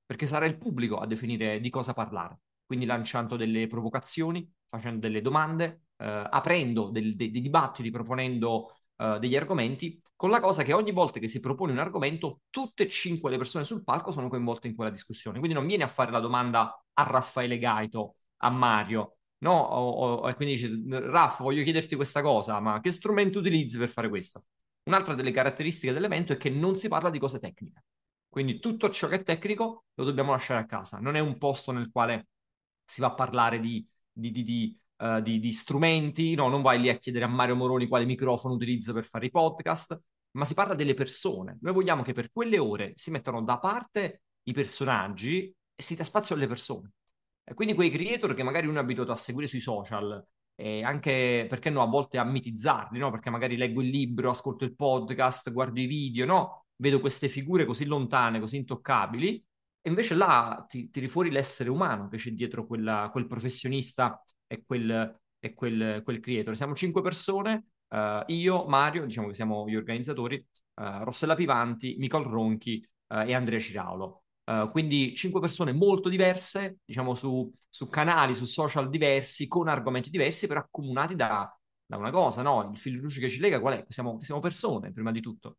perché 0.04 0.26
sarà 0.26 0.46
il 0.46 0.58
pubblico 0.58 0.98
a 0.98 1.06
definire 1.06 1.60
di 1.60 1.70
cosa 1.70 1.92
parlare, 1.92 2.40
quindi 2.66 2.84
lanciando 2.86 3.36
delle 3.36 3.66
provocazioni, 3.66 4.50
facendo 4.68 4.98
delle 5.00 5.20
domande, 5.22 5.84
eh, 5.96 6.06
aprendo 6.30 6.90
del- 6.90 7.14
dei, 7.16 7.30
dei 7.30 7.40
dibattiti, 7.40 7.90
proponendo 7.90 8.74
eh, 8.96 9.18
degli 9.18 9.36
argomenti, 9.36 10.00
con 10.16 10.30
la 10.30 10.40
cosa 10.40 10.62
che 10.62 10.72
ogni 10.72 10.92
volta 10.92 11.18
che 11.20 11.26
si 11.28 11.40
propone 11.40 11.72
un 11.72 11.78
argomento, 11.78 12.42
tutte 12.50 12.82
e 12.84 12.88
cinque 12.88 13.30
le 13.30 13.36
persone 13.38 13.64
sul 13.64 13.82
palco 13.84 14.10
sono 14.12 14.28
coinvolte 14.28 14.68
in 14.68 14.74
quella 14.74 14.90
discussione. 14.90 15.38
Quindi 15.38 15.56
non 15.56 15.66
viene 15.66 15.84
a 15.84 15.88
fare 15.88 16.10
la 16.10 16.20
domanda 16.20 16.82
a 16.94 17.02
Raffaele 17.02 17.58
Gaito, 17.58 18.16
a 18.38 18.50
Mario, 18.50 19.18
no? 19.40 19.52
O, 19.58 19.90
o- 20.22 20.28
e 20.28 20.34
quindi 20.34 20.54
dice, 20.54 21.00
Raff, 21.10 21.40
voglio 21.40 21.62
chiederti 21.62 21.96
questa 21.96 22.22
cosa, 22.22 22.60
ma 22.60 22.80
che 22.80 22.90
strumento 22.90 23.38
utilizzi 23.38 23.78
per 23.78 23.88
fare 23.88 24.08
questo? 24.08 24.44
Un'altra 24.84 25.14
delle 25.14 25.30
caratteristiche 25.32 25.92
dell'evento 25.92 26.32
è 26.32 26.36
che 26.36 26.50
non 26.50 26.76
si 26.76 26.88
parla 26.88 27.10
di 27.10 27.18
cose 27.18 27.38
tecniche. 27.38 27.84
Quindi 28.28 28.58
tutto 28.60 28.88
ciò 28.90 29.08
che 29.08 29.16
è 29.16 29.22
tecnico 29.22 29.86
lo 29.94 30.04
dobbiamo 30.04 30.32
lasciare 30.32 30.60
a 30.60 30.66
casa. 30.66 30.98
Non 30.98 31.16
è 31.16 31.20
un 31.20 31.36
posto 31.38 31.72
nel 31.72 31.90
quale 31.90 32.28
si 32.84 33.00
va 33.00 33.08
a 33.08 33.14
parlare 33.14 33.60
di, 33.60 33.86
di- 34.12 34.30
di- 34.30 34.42
di, 34.44 34.78
eh, 34.98 35.22
di- 35.22 35.38
di 35.40 35.52
strumenti, 35.52 36.34
no, 36.34 36.48
non 36.48 36.62
vai 36.62 36.80
lì 36.80 36.88
a 36.88 36.96
chiedere 36.98 37.24
a 37.24 37.28
Mario 37.28 37.56
Moroni 37.56 37.86
quale 37.88 38.04
microfono 38.04 38.54
utilizza 38.54 38.92
per 38.92 39.04
fare 39.04 39.26
i 39.26 39.30
podcast, 39.30 40.00
ma 40.32 40.44
si 40.44 40.54
parla 40.54 40.74
delle 40.74 40.94
persone. 40.94 41.58
Noi 41.60 41.72
vogliamo 41.72 42.02
che 42.02 42.12
per 42.12 42.30
quelle 42.32 42.58
ore 42.58 42.92
si 42.96 43.10
mettano 43.10 43.42
da 43.42 43.58
parte 43.58 44.22
i 44.44 44.52
personaggi 44.52 45.52
e 45.74 45.82
si 45.82 45.94
dà 45.94 46.04
spazio 46.04 46.34
alle 46.34 46.46
persone. 46.46 46.92
E 47.50 47.54
quindi 47.54 47.74
quei 47.74 47.90
creator 47.90 48.32
che 48.34 48.44
magari 48.44 48.68
uno 48.68 48.78
è 48.78 48.82
abituato 48.82 49.10
a 49.10 49.16
seguire 49.16 49.48
sui 49.48 49.58
social, 49.58 50.24
e 50.54 50.84
anche 50.84 51.46
perché 51.48 51.68
no, 51.68 51.82
a 51.82 51.86
volte 51.86 52.16
a 52.16 52.22
mitizzarli, 52.22 52.96
no? 52.96 53.10
Perché 53.10 53.28
magari 53.28 53.56
leggo 53.56 53.82
il 53.82 53.88
libro, 53.88 54.30
ascolto 54.30 54.64
il 54.64 54.76
podcast, 54.76 55.50
guardo 55.50 55.80
i 55.80 55.86
video, 55.86 56.26
no? 56.26 56.66
Vedo 56.76 57.00
queste 57.00 57.26
figure 57.28 57.64
così 57.64 57.86
lontane, 57.86 58.38
così 58.38 58.56
intoccabili, 58.58 59.44
e 59.82 59.88
invece 59.88 60.14
là 60.14 60.64
ti 60.68 60.90
tiri 60.90 61.08
fuori 61.08 61.32
l'essere 61.32 61.70
umano 61.70 62.06
che 62.06 62.18
c'è 62.18 62.30
dietro 62.30 62.66
quella- 62.68 63.08
quel 63.10 63.26
professionista 63.26 64.22
e 64.46 64.62
quel, 64.64 65.18
e 65.40 65.52
quel, 65.52 66.02
quel 66.04 66.20
creator. 66.20 66.54
Siamo 66.54 66.76
cinque 66.76 67.02
persone, 67.02 67.64
eh, 67.88 68.22
io, 68.28 68.64
Mario, 68.66 69.06
diciamo 69.06 69.26
che 69.26 69.34
siamo 69.34 69.68
gli 69.68 69.74
organizzatori, 69.74 70.36
eh, 70.36 71.04
Rossella 71.04 71.34
Pivanti, 71.34 71.96
Nicole 71.98 72.28
Ronchi, 72.28 72.86
eh, 73.08 73.28
e 73.30 73.34
Andrea 73.34 73.58
Ciraulo. 73.58 74.19
Eh, 74.50 74.68
quindi 74.72 75.14
cinque 75.14 75.40
persone 75.40 75.72
molto 75.72 76.08
diverse, 76.08 76.78
diciamo 76.84 77.14
su, 77.14 77.52
su 77.68 77.88
canali, 77.88 78.34
su 78.34 78.46
social 78.46 78.88
diversi, 78.90 79.46
con 79.46 79.68
argomenti 79.68 80.10
diversi, 80.10 80.46
però 80.48 80.60
accomunati 80.60 81.14
da, 81.14 81.56
da 81.86 81.96
una 81.96 82.10
cosa, 82.10 82.42
no? 82.42 82.68
Il 82.72 82.78
filo 82.78 82.96
di 82.96 83.02
luce 83.02 83.20
che 83.20 83.28
ci 83.28 83.38
lega 83.38 83.60
qual 83.60 83.74
è? 83.74 83.84
Siamo, 83.88 84.18
siamo 84.22 84.40
persone, 84.40 84.92
prima 84.92 85.12
di 85.12 85.20
tutto. 85.20 85.58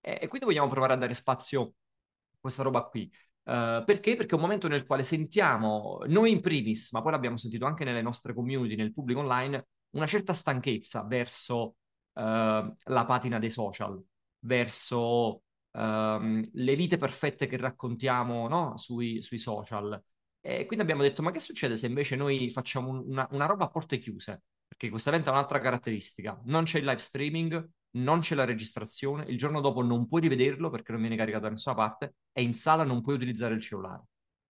E, 0.00 0.18
e 0.22 0.28
quindi 0.28 0.46
vogliamo 0.46 0.68
provare 0.68 0.94
a 0.94 0.96
dare 0.96 1.14
spazio 1.14 1.62
a 1.62 2.36
questa 2.40 2.62
roba 2.64 2.82
qui. 2.84 3.02
Eh, 3.44 3.82
perché? 3.86 4.16
Perché 4.16 4.32
è 4.32 4.34
un 4.34 4.40
momento 4.40 4.66
nel 4.68 4.86
quale 4.86 5.04
sentiamo, 5.04 6.00
noi 6.06 6.32
in 6.32 6.40
primis, 6.40 6.90
ma 6.92 7.00
poi 7.02 7.12
l'abbiamo 7.12 7.36
sentito 7.36 7.64
anche 7.66 7.84
nelle 7.84 8.02
nostre 8.02 8.34
community, 8.34 8.74
nel 8.74 8.92
pubblico 8.92 9.20
online, 9.20 9.68
una 9.90 10.06
certa 10.06 10.32
stanchezza 10.32 11.04
verso 11.04 11.76
eh, 12.14 12.72
la 12.84 13.04
patina 13.04 13.38
dei 13.38 13.50
social, 13.50 14.02
verso 14.40 15.42
ehm, 15.72 16.50
le 16.52 16.76
vite 16.76 16.96
perfette 16.96 17.46
che 17.46 17.56
raccontiamo, 17.56 18.48
no? 18.48 18.76
sui, 18.76 19.22
sui 19.22 19.38
social. 19.38 20.00
E 20.40 20.66
quindi 20.66 20.84
abbiamo 20.84 21.02
detto, 21.02 21.22
ma 21.22 21.30
che 21.30 21.40
succede 21.40 21.76
se 21.76 21.86
invece 21.86 22.16
noi 22.16 22.50
facciamo 22.50 22.88
un- 22.90 23.04
una, 23.06 23.26
una 23.30 23.46
roba 23.46 23.64
a 23.64 23.68
porte 23.68 23.98
chiuse? 23.98 24.42
Perché 24.66 24.88
questa 24.88 25.10
evento 25.10 25.30
ha 25.30 25.32
un'altra 25.32 25.60
caratteristica, 25.60 26.40
non 26.46 26.64
c'è 26.64 26.78
il 26.78 26.84
live 26.84 26.98
streaming, 26.98 27.70
non 27.94 28.20
c'è 28.20 28.34
la 28.34 28.44
registrazione, 28.44 29.24
il 29.28 29.36
giorno 29.36 29.60
dopo 29.60 29.82
non 29.82 30.08
puoi 30.08 30.22
rivederlo 30.22 30.70
perché 30.70 30.92
non 30.92 31.00
viene 31.02 31.16
caricato 31.16 31.44
da 31.44 31.50
nessuna 31.50 31.74
parte 31.74 32.14
e 32.32 32.42
in 32.42 32.54
sala 32.54 32.84
non 32.84 33.02
puoi 33.02 33.16
utilizzare 33.16 33.54
il 33.54 33.60
cellulare. 33.60 34.04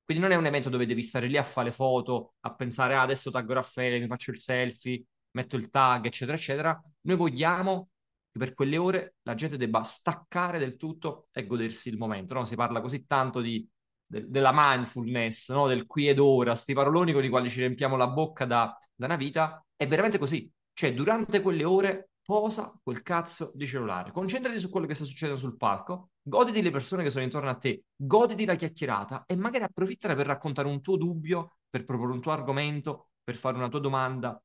Quindi 0.04 0.22
non 0.22 0.32
è 0.32 0.36
un 0.36 0.46
evento 0.46 0.68
dove 0.68 0.86
devi 0.86 1.02
stare 1.02 1.26
lì 1.26 1.36
a 1.36 1.42
fare 1.42 1.72
foto, 1.72 2.34
a 2.40 2.54
pensare 2.54 2.94
ah, 2.94 3.02
adesso 3.02 3.30
taggo 3.30 3.54
Raffaele, 3.54 3.98
mi 3.98 4.06
faccio 4.06 4.30
il 4.30 4.38
selfie, 4.38 5.04
metto 5.32 5.56
il 5.56 5.70
tag, 5.70 6.06
eccetera, 6.06 6.36
eccetera. 6.36 6.82
Noi 7.02 7.16
vogliamo 7.16 7.90
che 8.32 8.38
per 8.38 8.54
quelle 8.54 8.78
ore 8.78 9.16
la 9.22 9.34
gente 9.34 9.58
debba 9.58 9.82
staccare 9.82 10.58
del 10.58 10.76
tutto 10.76 11.28
e 11.32 11.46
godersi 11.46 11.90
il 11.90 11.98
momento. 11.98 12.32
No? 12.32 12.44
Si 12.46 12.56
parla 12.56 12.80
così 12.80 13.06
tanto 13.06 13.42
di, 13.42 13.68
de, 14.06 14.24
della 14.28 14.52
mindfulness, 14.54 15.52
no? 15.52 15.66
del 15.66 15.86
qui 15.86 16.08
ed 16.08 16.18
ora, 16.18 16.54
sti 16.54 16.72
paroloni 16.72 17.12
con 17.12 17.22
i 17.22 17.28
quali 17.28 17.50
ci 17.50 17.58
riempiamo 17.58 17.96
la 17.96 18.08
bocca 18.08 18.46
da, 18.46 18.74
da 18.94 19.06
una 19.06 19.16
vita. 19.16 19.64
È 19.76 19.86
veramente 19.86 20.18
così. 20.18 20.50
Cioè, 20.72 20.94
durante 20.94 21.42
quelle 21.42 21.64
ore 21.64 22.08
posa 22.22 22.72
quel 22.82 23.02
cazzo 23.02 23.52
di 23.54 23.66
cellulare, 23.66 24.12
concentrati 24.12 24.58
su 24.58 24.70
quello 24.70 24.86
che 24.86 24.94
sta 24.94 25.04
succedendo 25.04 25.38
sul 25.38 25.56
palco, 25.56 26.12
goditi 26.22 26.62
le 26.62 26.70
persone 26.70 27.02
che 27.02 27.10
sono 27.10 27.24
intorno 27.24 27.50
a 27.50 27.56
te, 27.56 27.84
goditi 27.94 28.46
la 28.46 28.54
chiacchierata 28.54 29.24
e 29.26 29.36
magari 29.36 29.64
approfittane 29.64 30.14
per 30.14 30.26
raccontare 30.26 30.68
un 30.68 30.80
tuo 30.80 30.96
dubbio, 30.96 31.56
per 31.68 31.84
proporre 31.84 32.12
un 32.12 32.20
tuo 32.22 32.32
argomento, 32.32 33.08
per 33.22 33.36
fare 33.36 33.56
una 33.56 33.68
tua 33.68 33.80
domanda 33.80 34.40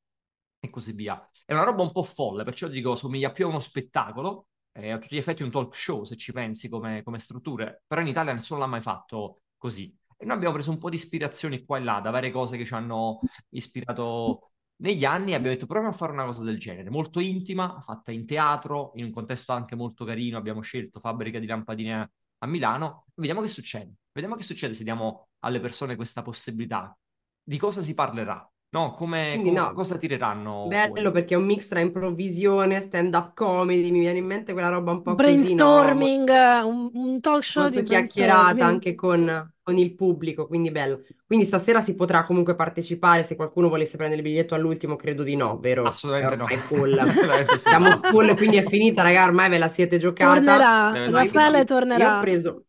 e 0.59 0.69
così 0.69 0.91
via. 0.91 1.29
È 1.49 1.53
una 1.53 1.63
roba 1.63 1.81
un 1.81 1.93
po' 1.93 2.03
folle, 2.03 2.43
perciò 2.43 2.67
dico 2.67 2.95
somiglia 2.95 3.31
più 3.31 3.45
a 3.45 3.47
uno 3.47 3.61
spettacolo, 3.61 4.47
è 4.69 4.89
a 4.89 4.97
tutti 4.97 5.15
gli 5.15 5.17
effetti 5.17 5.43
un 5.43 5.49
talk 5.49 5.73
show 5.73 6.03
se 6.03 6.17
ci 6.17 6.33
pensi 6.33 6.67
come, 6.67 7.03
come 7.03 7.19
strutture, 7.19 7.83
però 7.87 8.01
in 8.01 8.07
Italia 8.07 8.33
nessuno 8.33 8.59
l'ha 8.59 8.65
mai 8.67 8.81
fatto 8.81 9.43
così. 9.55 9.95
E 10.17 10.25
noi 10.25 10.35
abbiamo 10.35 10.55
preso 10.55 10.71
un 10.71 10.77
po' 10.77 10.89
di 10.89 10.97
ispirazioni 10.97 11.63
qua 11.63 11.77
e 11.77 11.83
là 11.83 12.01
da 12.01 12.09
varie 12.09 12.31
cose 12.31 12.57
che 12.57 12.65
ci 12.65 12.73
hanno 12.73 13.21
ispirato 13.51 14.51
negli 14.79 15.05
anni 15.05 15.33
abbiamo 15.33 15.53
detto 15.53 15.67
proviamo 15.67 15.93
a 15.93 15.97
fare 15.97 16.11
una 16.11 16.25
cosa 16.25 16.43
del 16.43 16.59
genere, 16.59 16.89
molto 16.89 17.21
intima, 17.21 17.79
fatta 17.79 18.11
in 18.11 18.25
teatro, 18.25 18.91
in 18.95 19.05
un 19.05 19.11
contesto 19.11 19.53
anche 19.53 19.75
molto 19.75 20.03
carino, 20.03 20.37
abbiamo 20.37 20.59
scelto 20.59 20.99
Fabbrica 20.99 21.39
di 21.39 21.47
Lampadine 21.47 22.11
a 22.39 22.45
Milano, 22.45 23.05
vediamo 23.15 23.41
che 23.41 23.47
succede, 23.47 23.93
vediamo 24.11 24.35
che 24.35 24.43
succede 24.43 24.73
se 24.73 24.83
diamo 24.83 25.29
alle 25.39 25.61
persone 25.61 25.95
questa 25.95 26.21
possibilità, 26.23 26.93
di 27.41 27.57
cosa 27.57 27.81
si 27.81 27.93
parlerà, 27.93 28.45
no? 28.69 28.93
Come, 28.93 29.39
com- 29.43 29.53
no. 29.53 29.71
cosa 29.71 29.97
tireranno 29.97 30.67
Bello 30.67 30.93
fuori? 30.93 31.11
perché 31.11 31.33
è 31.33 31.37
un 31.37 31.45
mix 31.45 31.67
tra 31.67 31.79
improvvisione, 31.79 32.81
stand-up 32.81 33.33
comedy, 33.33 33.91
mi 33.91 33.99
viene 33.99 34.17
in 34.17 34.25
mente 34.25 34.53
quella 34.53 34.69
roba 34.69 34.91
un 34.91 35.01
po' 35.01 35.15
brainstorming, 35.15 36.27
così, 36.27 36.39
no? 36.39 36.67
un, 36.67 36.89
un 36.93 37.19
talk 37.21 37.43
show 37.43 37.63
molto 37.63 37.79
di 37.79 37.85
chiacchierata 37.85 38.65
anche 38.65 38.93
con, 38.95 39.53
con 39.61 39.77
il 39.77 39.95
pubblico, 39.95 40.47
quindi 40.47 40.71
bello. 40.71 41.01
Quindi 41.25 41.45
stasera 41.45 41.81
si 41.81 41.95
potrà 41.95 42.25
comunque 42.25 42.55
partecipare, 42.55 43.23
se 43.23 43.35
qualcuno 43.35 43.69
volesse 43.69 43.97
prendere 43.97 44.21
il 44.21 44.27
biglietto 44.27 44.55
all'ultimo, 44.55 44.95
credo 44.95 45.23
di 45.23 45.35
no, 45.35 45.57
vero? 45.59 45.85
Assolutamente 45.85 46.35
no. 46.35 46.47
È 46.47 46.57
full. 46.57 46.97
Assolutamente 46.97 47.57
sì. 47.57 47.69
Siamo 47.69 47.99
full, 48.01 48.35
quindi 48.35 48.57
è 48.57 48.63
finita, 48.65 49.01
raga, 49.01 49.25
ormai 49.25 49.49
ve 49.49 49.57
la 49.57 49.67
siete 49.67 49.97
giocata. 49.97 50.33
Tornerà, 50.35 51.09
Raffaele 51.09 51.57
Io 51.59 51.63
tornerà 51.65 52.17
ho 52.17 52.19
preso... 52.21 52.65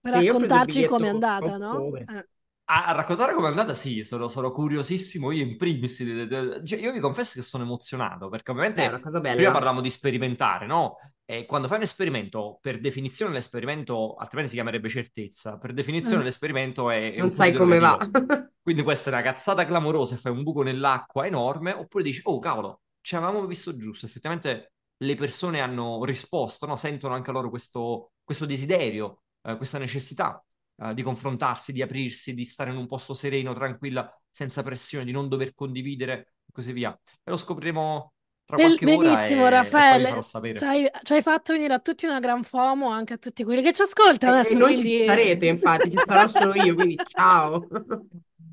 per 0.00 0.12
sì, 0.18 0.18
io 0.24 0.32
ho 0.32 0.36
preso 0.36 0.58
il 0.58 0.64
raccontarci 0.66 0.84
com'è 0.84 1.10
biglietto 1.10 1.10
andata, 1.10 1.54
a 1.54 1.56
no? 1.58 1.70
ottobre. 1.72 2.04
Eh. 2.08 2.26
A, 2.64 2.92
raccontare 2.92 3.34
com'è 3.34 3.48
andata, 3.48 3.74
sì, 3.74 4.04
sono, 4.04 4.28
sono 4.28 4.52
curiosissimo 4.52 5.30
io 5.30 5.42
in 5.42 5.56
primis. 5.56 5.96
cioè, 6.64 6.78
io 6.78 6.92
vi 6.92 7.00
confesso 7.00 7.34
che 7.34 7.42
sono 7.42 7.64
emozionato 7.64 8.28
perché 8.28 8.50
ovviamente 8.52 8.88
prima 9.00 9.50
parlavamo 9.50 9.80
di 9.80 9.90
sperimentare, 9.90 10.66
no? 10.66 10.96
E 11.24 11.44
quando 11.44 11.66
fai 11.66 11.78
un 11.78 11.82
esperimento, 11.82 12.58
per 12.60 12.80
definizione 12.80 13.32
l'esperimento, 13.32 14.14
altrimenti 14.14 14.50
si 14.50 14.56
chiamerebbe 14.56 14.88
certezza, 14.88 15.58
per 15.58 15.72
definizione 15.72 16.20
Eh. 16.20 16.24
l'esperimento 16.24 16.90
è, 16.90 17.12
è 17.14 17.18
Non 17.18 17.32
sai 17.32 17.52
come 17.52 17.78
va. 17.78 17.96
Quindi 18.62 18.82
può 18.82 18.92
essere 18.92 19.16
una 19.16 19.24
cazzata 19.24 19.66
clamorosa 19.66 20.14
e 20.14 20.18
fai 20.18 20.32
un 20.32 20.42
buco 20.42 20.62
nell'acqua 20.62 21.26
enorme, 21.26 21.72
oppure 21.72 22.04
dici, 22.04 22.20
oh 22.24 22.38
cavolo, 22.38 22.82
ci 23.00 23.16
avevamo 23.16 23.44
visto 23.46 23.76
giusto. 23.76 24.06
Effettivamente 24.06 24.72
le 24.98 25.14
persone 25.16 25.60
hanno 25.60 26.04
risposto, 26.04 26.66
no? 26.66 26.76
Sentono 26.76 27.14
anche 27.14 27.32
loro 27.32 27.50
questo, 27.50 28.12
questo 28.22 28.46
desiderio, 28.46 29.22
eh, 29.42 29.56
questa 29.56 29.78
necessità 29.78 30.42
eh, 30.82 30.94
di 30.94 31.02
confrontarsi, 31.02 31.72
di 31.72 31.82
aprirsi, 31.82 32.34
di 32.34 32.44
stare 32.44 32.70
in 32.70 32.76
un 32.76 32.86
posto 32.86 33.14
sereno, 33.14 33.54
tranquilla, 33.54 34.12
senza 34.30 34.62
pressione, 34.62 35.04
di 35.04 35.12
non 35.12 35.28
dover 35.28 35.54
condividere 35.54 36.34
e 36.46 36.52
così 36.52 36.72
via. 36.72 36.90
E 37.22 37.30
lo 37.30 37.36
scopriremo 37.36 38.12
tra 38.44 38.56
qualche 38.56 38.84
ora 38.86 38.96
benissimo, 39.14 39.44
e, 39.44 39.46
e 39.46 39.50
Raffaele. 39.50 40.08
farò 40.08 40.20
sapere. 40.22 40.58
Ci 40.58 40.64
hai, 40.64 40.90
ci 41.02 41.12
hai 41.12 41.22
fatto 41.22 41.52
venire 41.52 41.74
a 41.74 41.78
tutti 41.78 42.06
una 42.06 42.18
gran 42.20 42.42
FOMO, 42.42 42.88
anche 42.88 43.14
a 43.14 43.18
tutti 43.18 43.44
quelli 43.44 43.62
che 43.62 43.72
ci 43.72 43.82
ascoltano 43.82 44.34
E, 44.34 44.36
e 44.36 44.40
adesso, 44.40 44.58
non 44.58 44.68
ci 44.76 44.82
quindi 44.82 45.04
sarete, 45.06 45.46
infatti, 45.46 45.90
ci 45.90 45.98
sarò 46.04 46.26
solo 46.26 46.54
io, 46.54 46.74
quindi 46.74 46.96
ciao. 47.08 47.66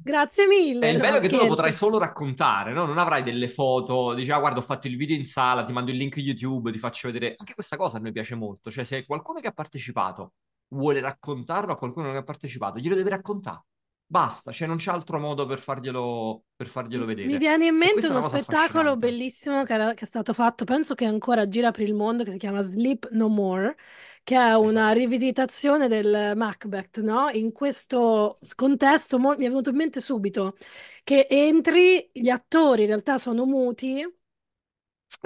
grazie 0.02 0.44
E 0.44 0.48
mille. 0.48 0.90
il 0.92 0.98
bello 1.00 1.18
è 1.18 1.20
che 1.20 1.28
tu 1.28 1.38
lo 1.38 1.48
potrai 1.48 1.74
solo 1.74 1.98
raccontare, 1.98 2.74
no? 2.74 2.86
Non 2.86 2.98
avrai 2.98 3.24
delle 3.24 3.48
foto, 3.48 4.14
dici, 4.14 4.32
ah, 4.32 4.40
guarda, 4.40 4.60
ho 4.60 4.64
fatto 4.64 4.88
il 4.88 4.96
video 4.98 5.16
in 5.16 5.26
sala, 5.26 5.66
ti 5.66 5.74
mando 5.74 5.92
il 5.92 5.98
link 5.98 6.18
YouTube, 6.18 6.72
ti 6.72 6.78
faccio 6.80 7.08
vedere. 7.12 7.34
Anche 7.38 7.54
questa 7.54 7.76
cosa 7.78 7.98
a 7.98 8.00
noi 8.00 8.12
piace 8.12 8.36
molto, 8.36 8.72
cioè 8.72 8.84
se 8.84 9.06
qualcuno 9.06 9.40
che 9.40 9.48
ha 9.48 9.52
partecipato 9.52 10.34
vuole 10.70 11.00
raccontarlo 11.02 11.72
a 11.74 11.78
qualcuno 11.78 12.06
che 12.06 12.12
non 12.14 12.22
ha 12.22 12.24
partecipato, 12.26 12.80
glielo 12.80 12.96
deve 12.96 13.10
raccontare. 13.12 13.64
Basta, 14.06 14.52
cioè 14.52 14.68
non 14.68 14.78
c'è 14.78 14.92
altro 14.92 15.20
modo 15.20 15.46
per 15.46 15.60
farglielo, 15.60 16.46
per 16.56 16.68
farglielo 16.68 17.06
Mi 17.22 17.36
vedere. 17.36 17.38
viene 17.38 17.66
in 17.68 17.76
mente 17.76 18.08
uno 18.08 18.22
spettacolo 18.22 18.96
bellissimo 18.98 19.64
che, 19.64 19.74
era- 19.74 19.94
che 19.94 20.06
è 20.06 20.08
stato 20.08 20.34
fatto, 20.34 20.64
penso 20.64 20.96
che 20.96 21.04
ancora 21.06 21.48
gira 21.50 21.72
per 21.72 21.82
il 21.82 21.94
mondo, 21.94 22.24
che 22.24 22.32
si 22.32 22.38
chiama 22.38 22.62
Sleep 22.62 23.10
No 23.12 23.28
More, 23.28 23.76
che 24.24 24.36
è 24.38 24.54
una 24.56 24.92
Esatto. 24.92 24.94
rivisitazione 24.94 25.88
del 25.90 26.34
Macbeth, 26.38 27.00
no? 27.02 27.28
In 27.30 27.52
questo 27.52 28.38
contesto 28.56 29.20
mo- 29.20 29.36
mi 29.38 29.46
è 29.46 29.50
venuto 29.50 29.70
in 29.70 29.76
mente 29.76 30.00
subito 30.02 30.56
che 31.04 31.28
entri, 31.30 32.10
gli 32.14 32.30
attori 32.30 32.82
in 32.84 32.88
realtà 32.88 33.18
sono 33.18 33.46
muti, 33.46 34.02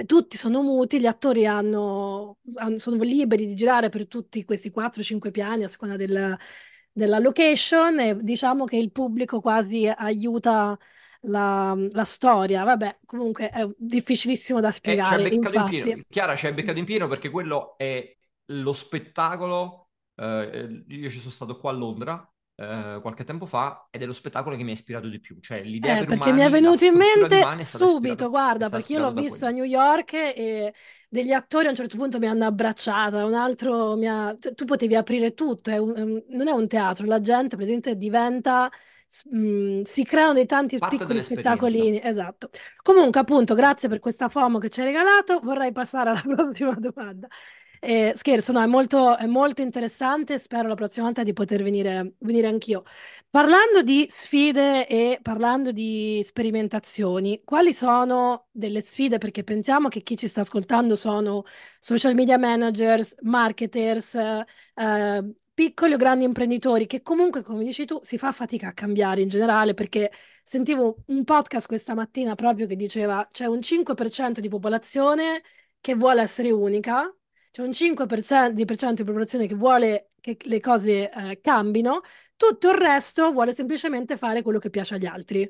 tutti 0.06 0.36
sono 0.36 0.62
muti, 0.62 0.98
gli 1.00 1.06
attori 1.06 1.46
hanno, 1.46 2.38
hanno- 2.54 2.78
sono 2.78 3.02
liberi 3.02 3.46
di 3.46 3.54
girare 3.54 3.88
per 3.88 4.06
tutti 4.08 4.44
questi 4.44 4.70
4-5 4.70 5.30
piani 5.30 5.64
a 5.64 5.68
seconda 5.68 5.96
del- 5.96 6.36
della 6.92 7.18
location 7.18 7.98
e 8.00 8.16
diciamo 8.22 8.64
che 8.64 8.76
il 8.76 8.92
pubblico 8.92 9.40
quasi 9.40 9.86
aiuta 9.88 10.78
la, 11.22 11.74
la 11.92 12.04
storia. 12.04 12.64
Vabbè, 12.64 13.00
comunque 13.04 13.48
è 13.50 13.66
difficilissimo 13.76 14.60
da 14.60 14.70
E 14.80 14.92
hai 14.92 14.98
spiegare, 15.02 15.62
pieno. 15.62 15.92
infatti. 15.92 16.04
Chiara, 16.08 16.36
ci 16.36 16.46
hai 16.46 16.52
beccato 16.52 16.78
in 16.78 16.84
pieno 16.84 17.08
perché 17.08 17.30
quello 17.30 17.76
è 17.78 18.14
lo 18.46 18.72
spettacolo. 18.72 19.90
eh, 20.16 20.84
io 20.88 21.08
ci 21.10 21.18
sono 21.18 21.30
stato 21.32 21.58
qua 21.58 21.70
a 21.70 21.74
Londra 21.74 22.33
eh, 22.56 22.98
qualche 23.02 23.24
tempo 23.24 23.46
fa 23.46 23.88
ed 23.90 24.02
è 24.02 24.06
lo 24.06 24.12
spettacolo 24.12 24.56
che 24.56 24.62
mi 24.62 24.70
ha 24.70 24.72
ispirato 24.74 25.08
di 25.08 25.20
più. 25.20 25.38
Cioè, 25.40 25.62
l'idea 25.62 25.96
Eh, 25.96 25.98
per 25.98 26.08
perché 26.08 26.32
mi 26.32 26.40
è 26.40 26.48
umani, 26.48 26.48
venuto 26.48 26.84
in 26.86 26.94
mente 26.96 27.50
umani 27.54 27.64
subito, 27.64 28.30
guarda, 28.30 28.70
perché 28.70 28.94
io 28.94 29.00
l'ho 29.00 29.12
visto 29.12 29.44
a. 29.44 29.50
New 29.50 29.64
York 29.64 30.14
e 30.14 30.72
degli 31.10 31.30
attori 31.32 31.66
a 31.66 31.70
un 31.70 31.76
certo 31.76 31.98
punto 31.98 32.18
mi 32.18 32.26
hanno 32.26 32.46
abbracciata, 32.46 33.24
un 33.26 33.34
altro 33.34 33.94
mi 33.96 34.08
ha... 34.08 34.34
Tu 34.54 34.64
potevi 34.64 34.96
aprire 34.96 35.34
tutto, 35.34 35.70
è 35.70 35.76
un- 35.76 36.22
non 36.28 36.48
è 36.48 36.52
un 36.52 36.66
teatro, 36.66 37.04
la 37.06 37.20
gente 37.20 37.56
praticamente 37.56 37.96
diventa... 37.96 38.70
mh, 39.30 39.82
si 39.82 40.04
creano 40.04 40.32
dei 40.32 40.46
tanti 40.46 40.78
Parte 40.78 40.96
piccoli 40.96 41.20
spettacolini, 41.20 42.00
esatto. 42.02 42.48
Comunque, 42.82 43.20
appunto, 43.20 43.54
grazie 43.54 43.88
per 43.90 43.98
questa 44.00 44.28
FOMO 44.30 44.58
che 44.58 44.70
ci 44.70 44.80
hai 44.80 44.86
regalato. 44.86 45.40
Vorrei 45.40 45.70
passare 45.72 46.10
alla 46.10 46.22
prossima 46.34 46.74
domanda. 46.74 47.28
Eh, 47.86 48.14
scherzo, 48.16 48.52
no, 48.52 48.62
è 48.62 48.66
molto, 48.66 49.14
è 49.18 49.26
molto 49.26 49.60
interessante. 49.60 50.38
Spero 50.38 50.68
la 50.68 50.74
prossima 50.74 51.04
volta 51.04 51.22
di 51.22 51.34
poter 51.34 51.62
venire, 51.62 52.14
venire 52.20 52.46
anch'io. 52.46 52.82
Parlando 53.28 53.82
di 53.82 54.06
sfide 54.10 54.86
e 54.88 55.18
parlando 55.20 55.70
di 55.70 56.22
sperimentazioni, 56.24 57.42
quali 57.44 57.74
sono 57.74 58.46
delle 58.52 58.80
sfide? 58.80 59.18
Perché 59.18 59.44
pensiamo 59.44 59.88
che 59.88 60.02
chi 60.02 60.16
ci 60.16 60.28
sta 60.28 60.40
ascoltando 60.40 60.96
sono 60.96 61.44
social 61.78 62.14
media 62.14 62.38
managers, 62.38 63.16
marketers, 63.20 64.14
eh, 64.14 65.34
piccoli 65.52 65.92
o 65.92 65.96
grandi 65.98 66.24
imprenditori 66.24 66.86
che 66.86 67.02
comunque, 67.02 67.42
come 67.42 67.64
dici 67.64 67.84
tu, 67.84 68.00
si 68.02 68.16
fa 68.16 68.32
fatica 68.32 68.68
a 68.68 68.72
cambiare 68.72 69.20
in 69.20 69.28
generale 69.28 69.74
perché 69.74 70.10
sentivo 70.42 71.02
un 71.08 71.24
podcast 71.24 71.66
questa 71.66 71.94
mattina 71.94 72.34
proprio 72.34 72.66
che 72.66 72.76
diceva 72.76 73.26
c'è 73.30 73.44
un 73.46 73.60
5% 73.60 74.40
di 74.40 74.48
popolazione 74.48 75.42
che 75.80 75.94
vuole 75.94 76.22
essere 76.22 76.50
unica, 76.50 77.14
c'è 77.54 77.62
un 77.62 77.72
5% 77.72 78.52
di 78.52 78.64
di 78.64 79.04
popolazione 79.04 79.46
che 79.46 79.54
vuole 79.54 80.10
che 80.20 80.36
le 80.42 80.58
cose 80.58 81.08
eh, 81.08 81.38
cambino 81.40 82.00
tutto 82.34 82.70
il 82.70 82.76
resto 82.76 83.30
vuole 83.30 83.54
semplicemente 83.54 84.16
fare 84.16 84.42
quello 84.42 84.58
che 84.58 84.70
piace 84.70 84.96
agli 84.96 85.06
altri. 85.06 85.48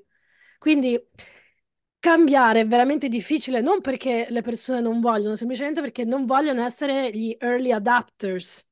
Quindi 0.58 1.02
cambiare 1.98 2.60
è 2.60 2.66
veramente 2.66 3.08
difficile, 3.08 3.62
non 3.62 3.80
perché 3.80 4.26
le 4.28 4.42
persone 4.42 4.82
non 4.82 5.00
vogliono, 5.00 5.34
semplicemente 5.36 5.80
perché 5.80 6.04
non 6.04 6.26
vogliono 6.26 6.62
essere 6.62 7.10
gli 7.10 7.34
early 7.38 7.70
adapters, 7.72 8.66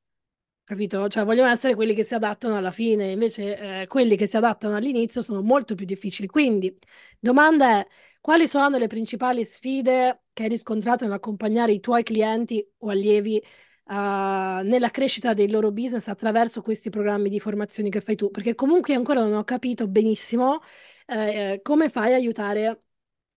capito? 0.63 1.09
Cioè 1.09 1.25
vogliono 1.25 1.49
essere 1.51 1.75
quelli 1.75 1.95
che 1.95 2.05
si 2.05 2.13
adattano 2.15 2.57
alla 2.57 2.71
fine, 2.71 3.13
invece 3.13 3.83
eh, 3.83 3.87
quelli 3.87 4.15
che 4.17 4.27
si 4.27 4.37
adattano 4.37 4.77
all'inizio 4.77 5.23
sono 5.23 5.41
molto 5.43 5.75
più 5.75 5.87
difficili. 5.87 6.29
Quindi, 6.29 6.77
domanda 7.19 7.81
è, 7.81 7.87
quali 8.21 8.47
sono 8.47 8.77
le 8.77 8.89
principali 8.89 9.45
sfide 9.47 10.22
che 10.33 10.45
hai 10.45 10.49
riscontrato 10.49 11.05
nell'accompagnare 11.05 11.73
i 11.73 11.81
tuoi 11.81 12.03
clienti 12.03 12.67
o 12.79 12.89
allievi 12.91 13.37
eh, 13.39 13.45
nella 13.87 14.91
crescita 14.91 15.35
dei 15.35 15.51
loro 15.51 15.73
business 15.73 16.09
attraverso 16.09 16.63
questi 16.63 16.91
programmi 16.91 17.29
di 17.29 17.41
formazione 17.41 17.89
che 17.89 18.01
fai 18.01 18.17
tu? 18.17 18.31
Perché 18.31 18.55
comunque 18.55 18.95
ancora 18.95 19.21
non 19.21 19.33
ho 19.35 19.45
capito 19.45 19.89
benissimo 19.89 20.61
eh, 21.07 21.61
come 21.63 21.89
fai 21.89 22.13
a 22.13 22.17
aiutare 22.17 22.83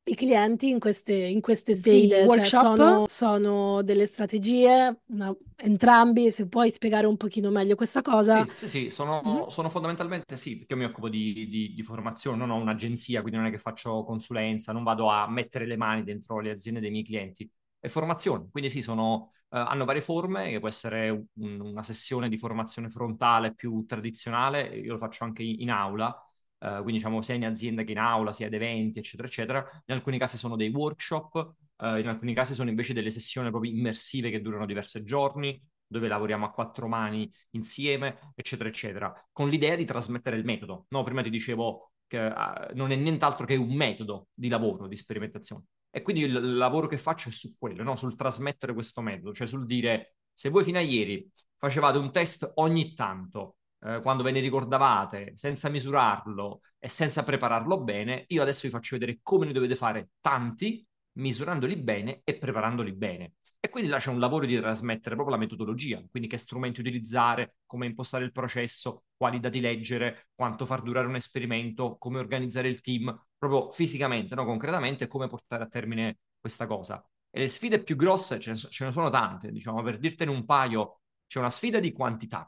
i 0.07 0.15
clienti 0.15 0.69
in 0.69 0.79
queste, 0.79 1.13
in 1.13 1.41
queste 1.41 1.75
Sì, 1.79 2.15
sfide. 2.15 2.29
Cioè, 2.29 2.49
workshop? 2.49 2.49
sono, 2.49 3.05
sono 3.07 3.81
delle 3.83 4.05
strategie, 4.07 5.01
una- 5.07 5.35
entrambi, 5.57 6.31
se 6.31 6.47
puoi 6.47 6.71
spiegare 6.71 7.07
un 7.07 7.17
pochino 7.17 7.49
meglio 7.51 7.75
questa 7.75 8.01
cosa. 8.01 8.47
Sì, 8.47 8.51
sì, 8.57 8.67
sì, 8.67 8.89
sono, 8.89 9.21
Mhm. 9.21 9.45
sono 9.49 9.69
fondamentalmente 9.69 10.35
sì, 10.35 10.57
perché 10.57 10.73
io 10.73 10.79
mi 10.79 10.85
occupo 10.85 11.07
di, 11.09 11.47
di- 11.47 11.73
di 11.73 11.83
formazione, 11.83 12.35
non 12.37 12.49
ho 12.49 12.55
un'agenzia, 12.57 13.21
quindi 13.21 13.37
non 13.39 13.47
è 13.47 13.51
che 13.51 13.59
faccio 13.59 14.03
consulenza, 14.03 14.73
non 14.73 14.83
vado 14.83 15.09
a 15.09 15.29
mettere 15.29 15.65
le 15.65 15.77
mani 15.77 16.03
dentro 16.03 16.39
le 16.41 16.51
aziende 16.51 16.81
dei 16.81 16.91
miei 16.91 17.03
clienti. 17.05 17.49
e 17.79 17.87
formazione. 17.87 18.49
Quindi 18.51 18.69
sì, 18.71 18.81
sono, 18.81 19.31
eh, 19.49 19.57
hanno 19.59 19.85
varie 19.85 20.01
forme, 20.01 20.49
che 20.49 20.59
può 20.59 20.67
essere 20.67 21.09
un, 21.35 21.59
una 21.61 21.83
sessione 21.83 22.27
di 22.29 22.37
formazione 22.37 22.89
frontale 22.89 23.53
più 23.53 23.85
tradizionale, 23.85 24.75
io 24.79 24.93
lo 24.93 24.97
faccio 24.97 25.23
anche 25.23 25.43
in, 25.43 25.61
in 25.61 25.69
aula, 25.71 26.13
uh, 26.59 26.75
quindi 26.75 26.93
diciamo 26.93 27.21
sia 27.21 27.35
in 27.35 27.45
azienda 27.45 27.83
che 27.83 27.91
in 27.91 27.97
aula, 27.99 28.31
sia 28.31 28.47
ad 28.47 28.53
eventi, 28.53 28.99
eccetera, 28.99 29.27
eccetera. 29.27 29.83
In 29.85 29.95
alcuni 29.95 30.17
casi 30.17 30.37
sono 30.37 30.55
dei 30.55 30.69
workshop, 30.69 31.53
uh, 31.77 31.95
in 31.97 32.07
alcuni 32.07 32.33
casi 32.33 32.53
sono 32.53 32.69
invece 32.69 32.93
delle 32.93 33.09
sessioni 33.09 33.49
proprio 33.49 33.71
immersive 33.71 34.29
che 34.29 34.41
durano 34.41 34.65
diversi 34.65 35.03
giorni, 35.03 35.61
dove 35.87 36.07
lavoriamo 36.07 36.45
a 36.45 36.51
quattro 36.51 36.87
mani 36.87 37.31
insieme, 37.51 38.31
eccetera, 38.35 38.69
eccetera, 38.69 39.27
con 39.31 39.49
l'idea 39.49 39.75
di 39.75 39.85
trasmettere 39.85 40.37
il 40.37 40.45
metodo. 40.45 40.85
No, 40.89 41.03
prima 41.03 41.21
ti 41.21 41.29
dicevo 41.29 41.91
che 42.07 42.19
uh, 42.19 42.75
non 42.75 42.91
è 42.91 42.95
nient'altro 42.95 43.45
che 43.45 43.55
un 43.55 43.73
metodo 43.73 44.27
di 44.33 44.47
lavoro, 44.47 44.87
di 44.87 44.95
sperimentazione. 44.95 45.63
E 45.89 46.01
quindi 46.01 46.23
il 46.23 46.57
lavoro 46.57 46.87
che 46.87 46.97
faccio 46.97 47.29
è 47.29 47.31
su 47.31 47.55
quello, 47.57 47.81
no? 47.81 47.95
sul 47.95 48.15
trasmettere 48.15 48.73
questo 48.73 48.99
metodo, 49.01 49.33
cioè 49.33 49.47
sul 49.47 49.65
dire 49.65 50.15
se 50.33 50.49
voi 50.49 50.65
fino 50.65 50.77
a 50.77 50.81
ieri 50.81 51.31
facevate 51.57 51.97
un 51.97 52.11
test 52.11 52.51
ogni 52.55 52.93
tanto, 52.93 53.55
eh, 53.85 53.99
quando 54.01 54.23
ve 54.23 54.31
ne 54.31 54.39
ricordavate, 54.39 55.33
senza 55.35 55.69
misurarlo 55.69 56.61
e 56.79 56.89
senza 56.89 57.23
prepararlo 57.23 57.81
bene, 57.81 58.25
io 58.27 58.41
adesso 58.41 58.61
vi 58.63 58.69
faccio 58.69 58.97
vedere 58.97 59.19
come 59.21 59.45
ne 59.45 59.53
dovete 59.53 59.75
fare 59.75 60.09
tanti, 60.21 60.85
misurandoli 61.13 61.75
bene 61.77 62.21
e 62.23 62.37
preparandoli 62.37 62.93
bene. 62.93 63.33
E 63.59 63.69
quindi 63.69 63.89
là 63.89 63.97
c'è 63.97 64.11
un 64.11 64.19
lavoro 64.19 64.45
di 64.45 64.55
trasmettere 64.57 65.15
proprio 65.15 65.35
la 65.35 65.41
metodologia, 65.41 66.03
quindi 66.09 66.29
che 66.29 66.37
strumenti 66.37 66.81
utilizzare, 66.81 67.55
come 67.65 67.87
impostare 67.87 68.23
il 68.23 68.31
processo, 68.31 69.05
quali 69.17 69.39
dati 69.39 69.59
leggere, 69.59 70.27
quanto 70.35 70.65
far 70.65 70.81
durare 70.81 71.07
un 71.07 71.15
esperimento, 71.15 71.97
come 71.97 72.19
organizzare 72.19 72.67
il 72.67 72.81
team, 72.81 73.25
proprio 73.37 73.71
fisicamente, 73.71 74.35
no? 74.35 74.45
concretamente, 74.45 75.07
come 75.07 75.27
portare 75.27 75.63
a 75.63 75.67
termine 75.67 76.19
questa 76.39 76.67
cosa. 76.67 77.03
E 77.31 77.39
le 77.39 77.47
sfide 77.47 77.81
più 77.83 77.95
grosse 77.95 78.39
ce 78.39 78.51
ne, 78.51 78.55
so, 78.55 78.69
ce 78.69 78.85
ne 78.85 78.91
sono 78.91 79.09
tante, 79.09 79.51
diciamo, 79.51 79.81
per 79.81 79.97
dirtene 79.97 80.29
un 80.31 80.45
paio, 80.45 81.01
c'è 81.25 81.39
una 81.39 81.49
sfida 81.49 81.79
di 81.79 81.91
quantità, 81.91 82.47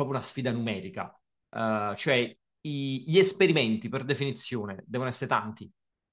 proprio 0.00 0.16
una 0.16 0.22
sfida 0.22 0.50
numerica, 0.50 1.14
uh, 1.50 1.94
cioè 1.94 2.36
i, 2.62 3.04
gli 3.06 3.18
esperimenti 3.18 3.88
per 3.88 4.04
definizione 4.04 4.82
devono 4.86 5.10
essere 5.10 5.30
tanti, 5.30 5.70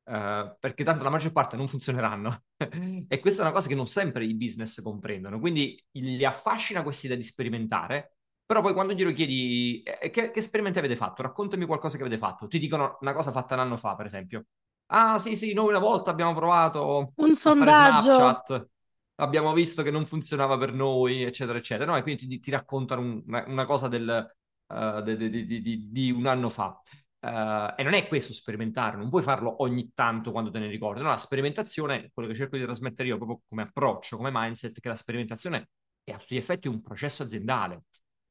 Uh, 0.08 0.56
perché 0.58 0.86
tanto 0.86 1.04
la 1.04 1.10
maggior 1.10 1.34
parte 1.34 1.58
non 1.58 1.68
funzioneranno. 1.68 2.44
e 3.10 3.20
questa 3.20 3.42
è 3.42 3.44
una 3.44 3.54
cosa 3.54 3.68
che 3.68 3.76
non 3.76 3.88
sempre 3.88 4.24
i 4.24 4.38
business 4.38 4.82
comprendono. 4.82 5.38
Quindi 5.38 5.78
li 5.92 6.24
affascina 6.24 6.82
questa 6.82 7.08
idea 7.08 7.18
di 7.18 7.26
sperimentare, 7.26 8.16
però 8.46 8.62
poi 8.62 8.72
quando 8.72 8.94
glielo 8.94 9.12
chiedi 9.12 9.84
eh, 9.84 10.10
che, 10.10 10.32
che, 10.32 10.40
esperimenti 10.40 10.80
avete 10.80 10.96
fatto, 10.96 11.24
raccontami 11.24 11.66
qualcosa 11.66 11.98
che 11.98 12.04
avete 12.04 12.18
fatto, 12.18 12.48
ti 12.48 12.58
dicono 12.58 12.98
una 13.02 13.12
cosa 13.12 13.32
fatta 13.32 13.56
un 13.56 13.60
anno 13.60 13.76
fa, 13.76 13.96
per 13.96 14.06
esempio. 14.06 14.46
Ah, 14.94 15.20
sì, 15.20 15.36
sì, 15.36 15.52
noi 15.52 15.68
una 15.68 15.80
volta 15.80 16.10
abbiamo 16.10 16.34
provato 16.34 17.12
un 17.14 17.36
sondaggio. 17.36 18.14
Snapchat, 18.14 18.70
abbiamo 19.18 19.54
visto 19.54 19.84
che 19.84 19.92
non 19.92 20.06
funzionava 20.06 20.58
per 20.58 20.74
noi, 20.74 21.24
eccetera, 21.24 21.58
eccetera. 21.58 21.92
No? 21.92 21.98
E 21.98 22.02
quindi 22.02 22.28
ti, 22.28 22.40
ti 22.40 22.52
raccontano 22.52 23.02
un, 23.02 23.24
una, 23.26 23.44
una, 23.48 23.66
cosa 23.66 23.88
del, 23.88 24.36
uh, 24.68 25.02
de, 25.02 25.18
de, 25.18 25.30
de, 25.30 25.62
di 25.62 26.12
un 26.12 26.26
anno 26.26 26.50
fa. 26.50 26.82
Uh, 27.20 27.74
e 27.76 27.84
non 27.84 27.94
è 27.94 28.08
questo 28.08 28.32
sperimentare, 28.32 28.96
non 28.96 29.10
puoi 29.10 29.24
farlo 29.24 29.64
ogni 29.64 29.92
tanto 29.94 30.32
quando 30.32 30.52
te 30.52 30.60
ne 30.60 30.68
ricordi. 30.68 31.02
No, 31.02 31.10
la 31.10 31.18
sperimentazione, 31.18 32.12
quello 32.14 32.30
che 32.30 32.36
cerco 32.36 32.58
di 32.58 32.64
trasmettere 32.64 33.08
io 33.08 33.18
proprio 33.18 33.42
come 33.48 33.64
approccio, 33.64 34.18
come 34.18 34.30
mindset, 34.32 34.80
che 34.80 34.88
la 34.88 34.96
sperimentazione 34.96 35.70
è 36.04 36.12
a 36.12 36.18
tutti 36.18 36.36
gli 36.36 36.38
effetti 36.38 36.68
un 36.68 36.82
processo 36.82 37.24
aziendale. 37.24 37.84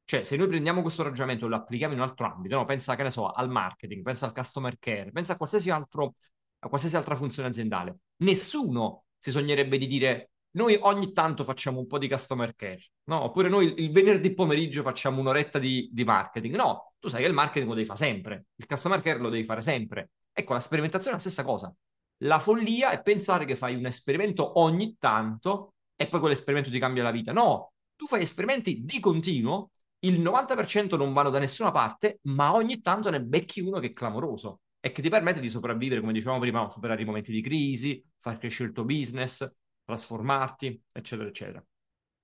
Cioè, 0.03 0.23
se 0.23 0.37
noi 0.37 0.47
prendiamo 0.47 0.81
questo 0.81 1.03
ragionamento 1.03 1.45
e 1.45 1.49
lo 1.49 1.57
applichiamo 1.57 1.93
in 1.93 1.99
un 1.99 2.07
altro 2.07 2.27
ambito, 2.27 2.55
no? 2.55 2.65
pensa, 2.65 2.95
che 2.95 3.03
ne 3.03 3.09
so, 3.09 3.29
al 3.29 3.49
marketing, 3.49 4.03
pensa 4.03 4.25
al 4.25 4.33
customer 4.33 4.77
care, 4.79 5.11
pensa 5.11 5.33
a 5.33 5.37
qualsiasi, 5.37 5.69
altro, 5.69 6.13
a 6.59 6.69
qualsiasi 6.69 6.95
altra 6.95 7.15
funzione 7.17 7.49
aziendale. 7.49 7.97
Nessuno 8.23 9.03
si 9.17 9.31
sognerebbe 9.31 9.77
di 9.77 9.85
dire 9.85 10.31
noi 10.57 10.75
ogni 10.81 11.13
tanto 11.13 11.43
facciamo 11.43 11.79
un 11.79 11.85
po' 11.85 11.99
di 11.99 12.09
customer 12.09 12.55
care, 12.55 12.89
no? 13.05 13.25
Oppure 13.25 13.47
noi 13.47 13.75
il 13.77 13.91
venerdì 13.91 14.33
pomeriggio 14.33 14.81
facciamo 14.81 15.19
un'oretta 15.21 15.59
di, 15.59 15.87
di 15.91 16.03
marketing. 16.03 16.55
No, 16.55 16.93
tu 16.99 17.07
sai 17.07 17.21
che 17.21 17.27
il 17.27 17.33
marketing 17.33 17.67
lo 17.67 17.75
devi 17.75 17.85
fare 17.85 17.99
sempre, 17.99 18.45
il 18.55 18.65
customer 18.65 18.99
care 19.01 19.19
lo 19.19 19.29
devi 19.29 19.43
fare 19.43 19.61
sempre. 19.61 20.09
Ecco, 20.33 20.53
la 20.53 20.59
sperimentazione 20.59 21.15
è 21.15 21.19
la 21.19 21.23
stessa 21.23 21.43
cosa. 21.43 21.73
La 22.21 22.39
follia 22.39 22.89
è 22.89 23.01
pensare 23.03 23.45
che 23.45 23.55
fai 23.55 23.75
un 23.75 23.85
esperimento 23.85 24.59
ogni 24.59 24.97
tanto 24.99 25.75
e 25.95 26.07
poi 26.07 26.19
quell'esperimento 26.19 26.71
ti 26.71 26.79
cambia 26.79 27.03
la 27.03 27.11
vita. 27.11 27.31
No, 27.31 27.73
tu 27.95 28.07
fai 28.07 28.23
esperimenti 28.23 28.83
di 28.83 28.99
continuo, 28.99 29.69
il 29.99 30.19
90% 30.19 30.97
non 30.97 31.13
vanno 31.13 31.29
da 31.29 31.39
nessuna 31.39 31.71
parte, 31.71 32.19
ma 32.23 32.53
ogni 32.53 32.81
tanto 32.81 33.11
ne 33.11 33.21
becchi 33.21 33.61
uno 33.61 33.79
che 33.79 33.87
è 33.87 33.93
clamoroso 33.93 34.61
e 34.79 34.91
che 34.91 35.03
ti 35.03 35.09
permette 35.09 35.39
di 35.39 35.49
sopravvivere, 35.49 36.01
come 36.01 36.13
dicevamo 36.13 36.39
prima, 36.39 36.67
superare 36.69 37.01
i 37.01 37.05
momenti 37.05 37.31
di 37.31 37.41
crisi, 37.41 38.03
far 38.19 38.37
crescere 38.37 38.69
il 38.69 38.75
tuo 38.75 38.85
business, 38.85 39.47
trasformarti, 39.87 40.83
eccetera, 40.91 41.29
eccetera. 41.29 41.65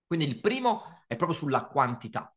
Quindi 0.05 0.27
il 0.27 0.41
primo 0.41 1.03
è 1.07 1.15
proprio 1.15 1.37
sulla 1.37 1.65
quantità 1.65 2.35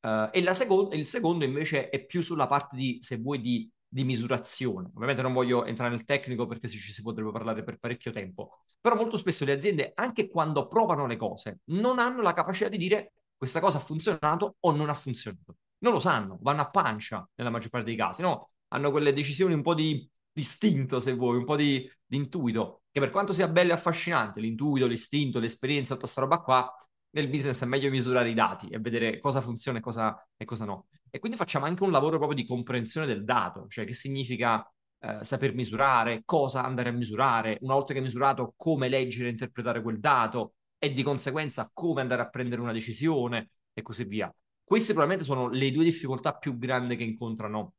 uh, 0.00 0.28
e 0.32 0.52
seconda, 0.52 0.96
il 0.96 1.06
secondo 1.06 1.44
invece 1.44 1.90
è 1.90 2.04
più 2.04 2.20
sulla 2.22 2.48
parte 2.48 2.74
di, 2.74 2.98
se 3.00 3.18
vuoi, 3.18 3.40
di, 3.40 3.70
di, 3.86 4.02
misurazione. 4.02 4.90
Ovviamente 4.92 5.22
non 5.22 5.32
voglio 5.32 5.64
entrare 5.64 5.90
nel 5.90 6.04
tecnico 6.04 6.46
perché 6.46 6.68
ci 6.68 6.92
si 6.92 7.02
potrebbe 7.02 7.30
parlare 7.30 7.62
per 7.62 7.78
parecchio 7.78 8.10
tempo, 8.10 8.64
però 8.80 8.96
molto 8.96 9.16
spesso 9.16 9.44
le 9.44 9.52
aziende, 9.52 9.92
anche 9.94 10.28
quando 10.28 10.66
provano 10.66 11.06
le 11.06 11.16
cose, 11.16 11.60
non 11.66 12.00
hanno 12.00 12.20
la 12.20 12.32
capacità 12.32 12.68
di 12.68 12.78
dire 12.78 13.12
questa 13.36 13.60
cosa 13.60 13.78
ha 13.78 13.80
funzionato 13.80 14.56
o 14.58 14.72
non 14.72 14.88
ha 14.88 14.94
funzionato. 14.94 15.54
Non 15.78 15.92
lo 15.92 16.00
sanno, 16.00 16.38
vanno 16.42 16.62
a 16.62 16.70
pancia 16.70 17.26
nella 17.36 17.50
maggior 17.50 17.70
parte 17.70 17.86
dei 17.86 17.96
casi, 17.96 18.22
no? 18.22 18.50
Hanno 18.68 18.90
quelle 18.90 19.12
decisioni 19.12 19.54
un 19.54 19.62
po' 19.62 19.74
di 19.74 20.10
distinto, 20.32 20.98
se 20.98 21.14
vuoi, 21.14 21.36
un 21.36 21.44
po' 21.44 21.54
di, 21.54 21.88
di 22.04 22.16
intuito 22.16 22.82
che 22.98 23.04
per 23.04 23.10
quanto 23.10 23.32
sia 23.32 23.48
bello 23.48 23.70
e 23.70 23.74
affascinante 23.74 24.40
l'intuito, 24.40 24.86
l'istinto, 24.86 25.38
l'esperienza, 25.38 25.94
tutta 25.94 26.00
questa 26.00 26.20
roba 26.20 26.40
qua, 26.40 26.76
nel 27.10 27.28
business 27.28 27.62
è 27.62 27.66
meglio 27.66 27.88
misurare 27.90 28.28
i 28.28 28.34
dati 28.34 28.68
e 28.68 28.78
vedere 28.78 29.18
cosa 29.18 29.40
funziona 29.40 29.78
e 29.78 29.80
cosa, 29.80 30.28
e 30.36 30.44
cosa 30.44 30.64
no. 30.64 30.88
E 31.10 31.18
quindi 31.18 31.38
facciamo 31.38 31.64
anche 31.64 31.82
un 31.82 31.90
lavoro 31.90 32.18
proprio 32.18 32.36
di 32.40 32.46
comprensione 32.46 33.06
del 33.06 33.24
dato, 33.24 33.66
cioè 33.68 33.86
che 33.86 33.94
significa 33.94 34.62
eh, 35.00 35.18
saper 35.22 35.54
misurare, 35.54 36.22
cosa 36.24 36.64
andare 36.64 36.90
a 36.90 36.92
misurare, 36.92 37.58
una 37.62 37.74
volta 37.74 37.92
che 37.92 38.00
hai 38.00 38.04
misurato 38.04 38.54
come 38.56 38.88
leggere 38.88 39.28
e 39.28 39.30
interpretare 39.30 39.80
quel 39.80 40.00
dato 40.00 40.54
e 40.78 40.92
di 40.92 41.02
conseguenza 41.02 41.70
come 41.72 42.00
andare 42.02 42.22
a 42.22 42.28
prendere 42.28 42.60
una 42.60 42.72
decisione 42.72 43.50
e 43.72 43.82
così 43.82 44.04
via. 44.04 44.32
Queste 44.62 44.92
probabilmente 44.92 45.24
sono 45.24 45.48
le 45.48 45.70
due 45.70 45.84
difficoltà 45.84 46.34
più 46.34 46.58
grandi 46.58 46.96
che 46.96 47.04
incontrano 47.04 47.72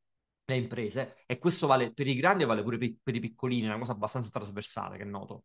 le 0.49 0.57
imprese 0.57 1.23
e 1.25 1.37
questo 1.37 1.67
vale 1.67 1.91
per 1.91 2.07
i 2.07 2.15
grandi 2.15 2.43
e 2.43 2.45
vale 2.45 2.63
pure 2.63 2.77
per, 2.77 3.15
i 3.15 3.19
piccolini, 3.19 3.63
è 3.63 3.69
una 3.69 3.79
cosa 3.79 3.93
abbastanza 3.93 4.29
trasversale 4.29 4.97
che 4.97 5.03
noto. 5.03 5.43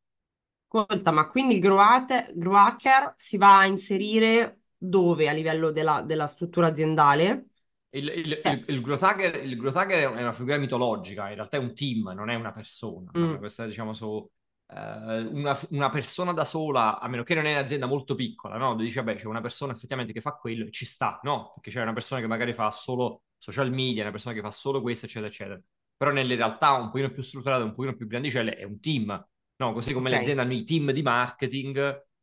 Ascolta, 0.69 1.13
ma 1.13 1.29
quindi 1.29 1.55
il 1.55 1.61
grow 1.61 1.79
hacker 1.79 3.15
si 3.17 3.37
va 3.37 3.59
a 3.59 3.67
inserire 3.67 4.63
dove 4.77 5.29
a 5.29 5.33
livello 5.33 5.71
della, 5.71 6.03
della 6.03 6.27
struttura 6.27 6.69
aziendale? 6.69 7.47
Il, 7.91 8.09
il, 8.09 8.33
eh. 8.43 8.51
il, 8.51 8.65
il, 8.67 8.81
growth 8.81 9.03
hacker, 9.03 9.45
il 9.45 9.57
growth 9.57 9.77
hacker 9.77 10.13
è 10.13 10.21
una 10.21 10.33
figura 10.33 10.59
mitologica, 10.59 11.29
in 11.29 11.37
realtà 11.37 11.59
è 11.59 11.61
un 11.61 11.75
team, 11.75 12.13
non 12.13 12.29
è 12.29 12.35
una 12.35 12.53
persona. 12.53 13.11
Mm. 13.17 13.37
Questa 13.37 13.67
diciamo 13.67 13.93
su 13.93 14.29
Uh, 14.67 15.29
una, 15.31 15.57
una, 15.71 15.91
persona 15.91 16.33
da 16.33 16.47
sola, 16.47 16.99
a 16.99 17.07
meno 17.07 17.23
che 17.23 17.35
non 17.35 17.45
è 17.45 17.53
un'azienda 17.53 17.85
molto 17.85 18.15
piccola, 18.15 18.57
no? 18.57 18.75
Dici, 18.75 18.97
vabbè, 18.97 19.17
c'è 19.17 19.27
una 19.27 19.43
persona 19.43 19.73
effettivamente 19.73 20.15
che 20.15 20.23
fa 20.23 20.33
quello 20.33 20.65
e 20.65 20.71
ci 20.71 20.87
sta, 20.87 21.21
no? 21.23 21.53
Perché 21.55 21.71
c'è 21.71 21.83
una 21.83 21.93
persona 21.93 22.23
che 22.23 22.27
magari 22.27 22.55
fa 22.55 22.71
solo 22.71 23.25
social 23.45 23.71
media, 23.71 24.03
una 24.03 24.11
persona 24.11 24.35
che 24.35 24.41
fa 24.41 24.51
solo 24.51 24.81
questo, 24.81 25.05
eccetera, 25.05 25.27
eccetera. 25.27 25.61
Però 25.97 26.11
nelle 26.11 26.35
realtà 26.35 26.73
un 26.73 26.91
pochino 26.91 27.11
più 27.11 27.23
strutturate, 27.23 27.63
un 27.63 27.75
pochino 27.75 27.95
più 27.95 28.07
grandicelle, 28.07 28.57
è 28.57 28.65
un 28.65 28.81
team, 28.81 29.27
no? 29.57 29.73
Così 29.73 29.93
come 29.93 30.09
okay. 30.09 30.13
le 30.13 30.19
aziende 30.21 30.43
hanno 30.43 30.53
i 30.55 30.65
team 30.65 30.91
di 30.91 31.03
marketing. 31.03 31.79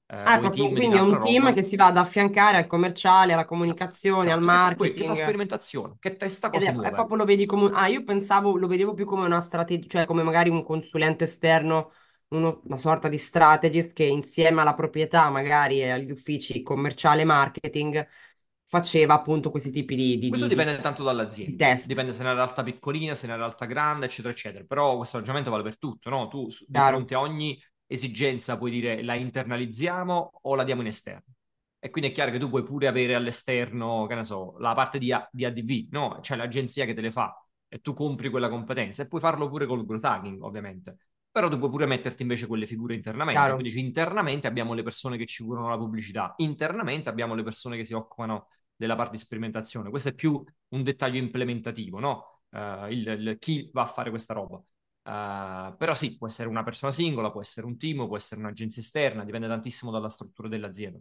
Eh, 0.08 0.16
ah, 0.18 0.40
proprio, 0.40 0.70
quindi 0.72 0.98
è 0.98 1.00
un 1.00 1.20
team 1.20 1.44
roba. 1.44 1.54
che 1.54 1.64
si 1.64 1.76
va 1.76 1.86
ad 1.86 1.98
affiancare 1.98 2.58
al 2.58 2.68
commerciale, 2.68 3.34
alla 3.34 3.46
comunicazione, 3.46 4.22
esatto, 4.22 4.38
al 4.38 4.44
marketing. 4.44 4.98
Che 4.98 5.04
fa 5.06 5.16
sperimentazione, 5.16 5.96
che 6.00 6.18
testa 6.18 6.50
cose 6.50 6.68
è, 6.68 6.72
nuove. 6.72 6.92
Proprio 6.92 7.18
lo 7.18 7.26
vedi 7.26 7.46
come... 7.46 7.70
Ah, 7.72 7.88
io 7.88 8.04
pensavo, 8.04 8.58
lo 8.58 8.68
vedevo 8.68 8.94
più 8.94 9.06
come 9.06 9.26
una 9.26 9.40
strategia, 9.40 9.88
cioè 9.88 10.06
come 10.06 10.24
magari 10.24 10.50
un 10.50 10.64
consulente 10.64 11.26
esterno 11.26 11.92
uno, 12.32 12.62
una 12.66 12.78
sorta 12.78 13.08
di 13.08 13.18
strategist 13.18 13.94
che 13.94 14.04
insieme 14.04 14.62
alla 14.62 14.74
proprietà, 14.74 15.30
magari 15.30 15.90
agli 15.90 16.12
uffici 16.12 16.62
commerciale 16.62 17.22
e 17.22 17.26
marketing, 17.26 18.08
faceva 18.72 19.16
appunto 19.16 19.52
questi 19.52 19.70
tipi 19.70 19.98
di, 19.98 20.18
di 20.18 20.30
Questo 20.30 20.48
di, 20.48 20.56
dipende 20.56 20.80
tanto 20.80 21.04
dall'azienda, 21.04 21.76
dipende 21.86 22.14
se 22.14 22.20
è 22.20 22.22
una 22.22 22.36
realtà 22.36 22.64
piccolina, 22.64 23.14
se 23.14 23.24
è 23.24 23.30
una 23.30 23.36
realtà 23.36 23.66
grande, 23.66 24.06
eccetera, 24.06 24.34
eccetera. 24.34 24.64
Però 24.64 24.96
questo 24.96 25.18
ragionamento 25.18 25.52
vale 25.52 25.64
per 25.64 25.78
tutto, 25.78 26.10
no? 26.10 26.30
Tu 26.30 26.46
di 26.46 26.80
fronte 26.80 27.14
a 27.14 27.20
ogni 27.20 27.62
esigenza 27.86 28.58
puoi 28.58 28.72
dire 28.72 29.04
la 29.04 29.16
internalizziamo 29.16 30.40
o 30.44 30.56
la 30.56 30.64
diamo 30.64 30.80
in 30.80 30.88
esterno. 30.88 31.26
E 31.80 31.90
quindi 31.90 32.12
è 32.12 32.14
chiaro 32.14 32.32
che 32.32 32.40
tu 32.40 32.48
puoi 32.48 32.64
pure 32.64 32.88
avere 32.88 33.14
all'esterno, 33.14 34.06
che 34.06 34.16
ne 34.16 34.24
so, 34.24 34.56
la 34.60 34.74
parte 34.74 35.00
di, 35.00 35.12
A- 35.12 35.28
di 35.30 35.44
ADV, 35.44 35.88
no? 35.90 36.20
C'è 36.22 36.38
l'agenzia 36.38 36.86
che 36.86 36.94
te 36.94 37.02
le 37.02 37.12
fa 37.12 37.46
e 37.68 37.80
tu 37.82 37.94
compri 37.94 38.30
quella 38.30 38.48
competenza 38.48 39.04
e 39.04 39.08
puoi 39.08 39.20
farlo 39.20 39.50
pure 39.50 39.66
col 39.66 39.86
growth 39.86 40.06
hacking, 40.06 40.42
ovviamente 40.44 40.96
però 41.32 41.48
tu 41.48 41.58
puoi 41.58 41.70
pure 41.70 41.86
metterti 41.86 42.24
invece 42.24 42.46
quelle 42.46 42.66
figure 42.66 42.94
internamente. 42.94 43.40
Chiaro. 43.40 43.54
Quindi 43.56 43.74
dici, 43.74 43.86
internamente 43.86 44.48
abbiamo 44.48 44.74
le 44.74 44.84
persone 44.84 45.16
che 45.16 45.26
ci 45.26 45.44
curano 45.44 45.70
la 45.70 45.78
pubblicità, 45.78 46.34
internamente 46.38 47.08
abbiamo 47.08 47.36
le 47.36 47.44
persone 47.44 47.78
che 47.78 47.86
si 47.86 47.94
occupano 47.94 48.48
della 48.82 48.96
parte 48.96 49.12
di 49.12 49.20
sperimentazione. 49.20 49.92
Questo 49.92 50.10
è 50.10 50.14
più 50.16 50.44
un 50.70 50.82
dettaglio 50.84 51.20
implementativo, 51.20 52.00
no? 52.00 52.42
Uh, 52.50 52.88
il, 52.90 53.08
il, 53.08 53.38
chi 53.40 53.70
va 53.72 53.84
a 53.84 53.86
fare 53.86 54.10
questa 54.10 54.34
roba. 54.34 54.56
Uh, 54.56 55.76
però 55.78 55.94
sì, 55.94 56.18
può 56.18 56.26
essere 56.26 56.50
una 56.50 56.64
persona 56.64 56.92
singola, 56.92 57.30
può 57.30 57.42
essere 57.42 57.68
un 57.68 57.78
team, 57.78 58.08
può 58.08 58.18
essere 58.18 58.42
un'agenzia 58.42 58.82
esterna, 58.82 59.24
dipende 59.24 59.48
tantissimo 59.48 59.92
dalla 59.92 60.10
struttura 60.10 60.48
dell'azienda. 60.48 61.00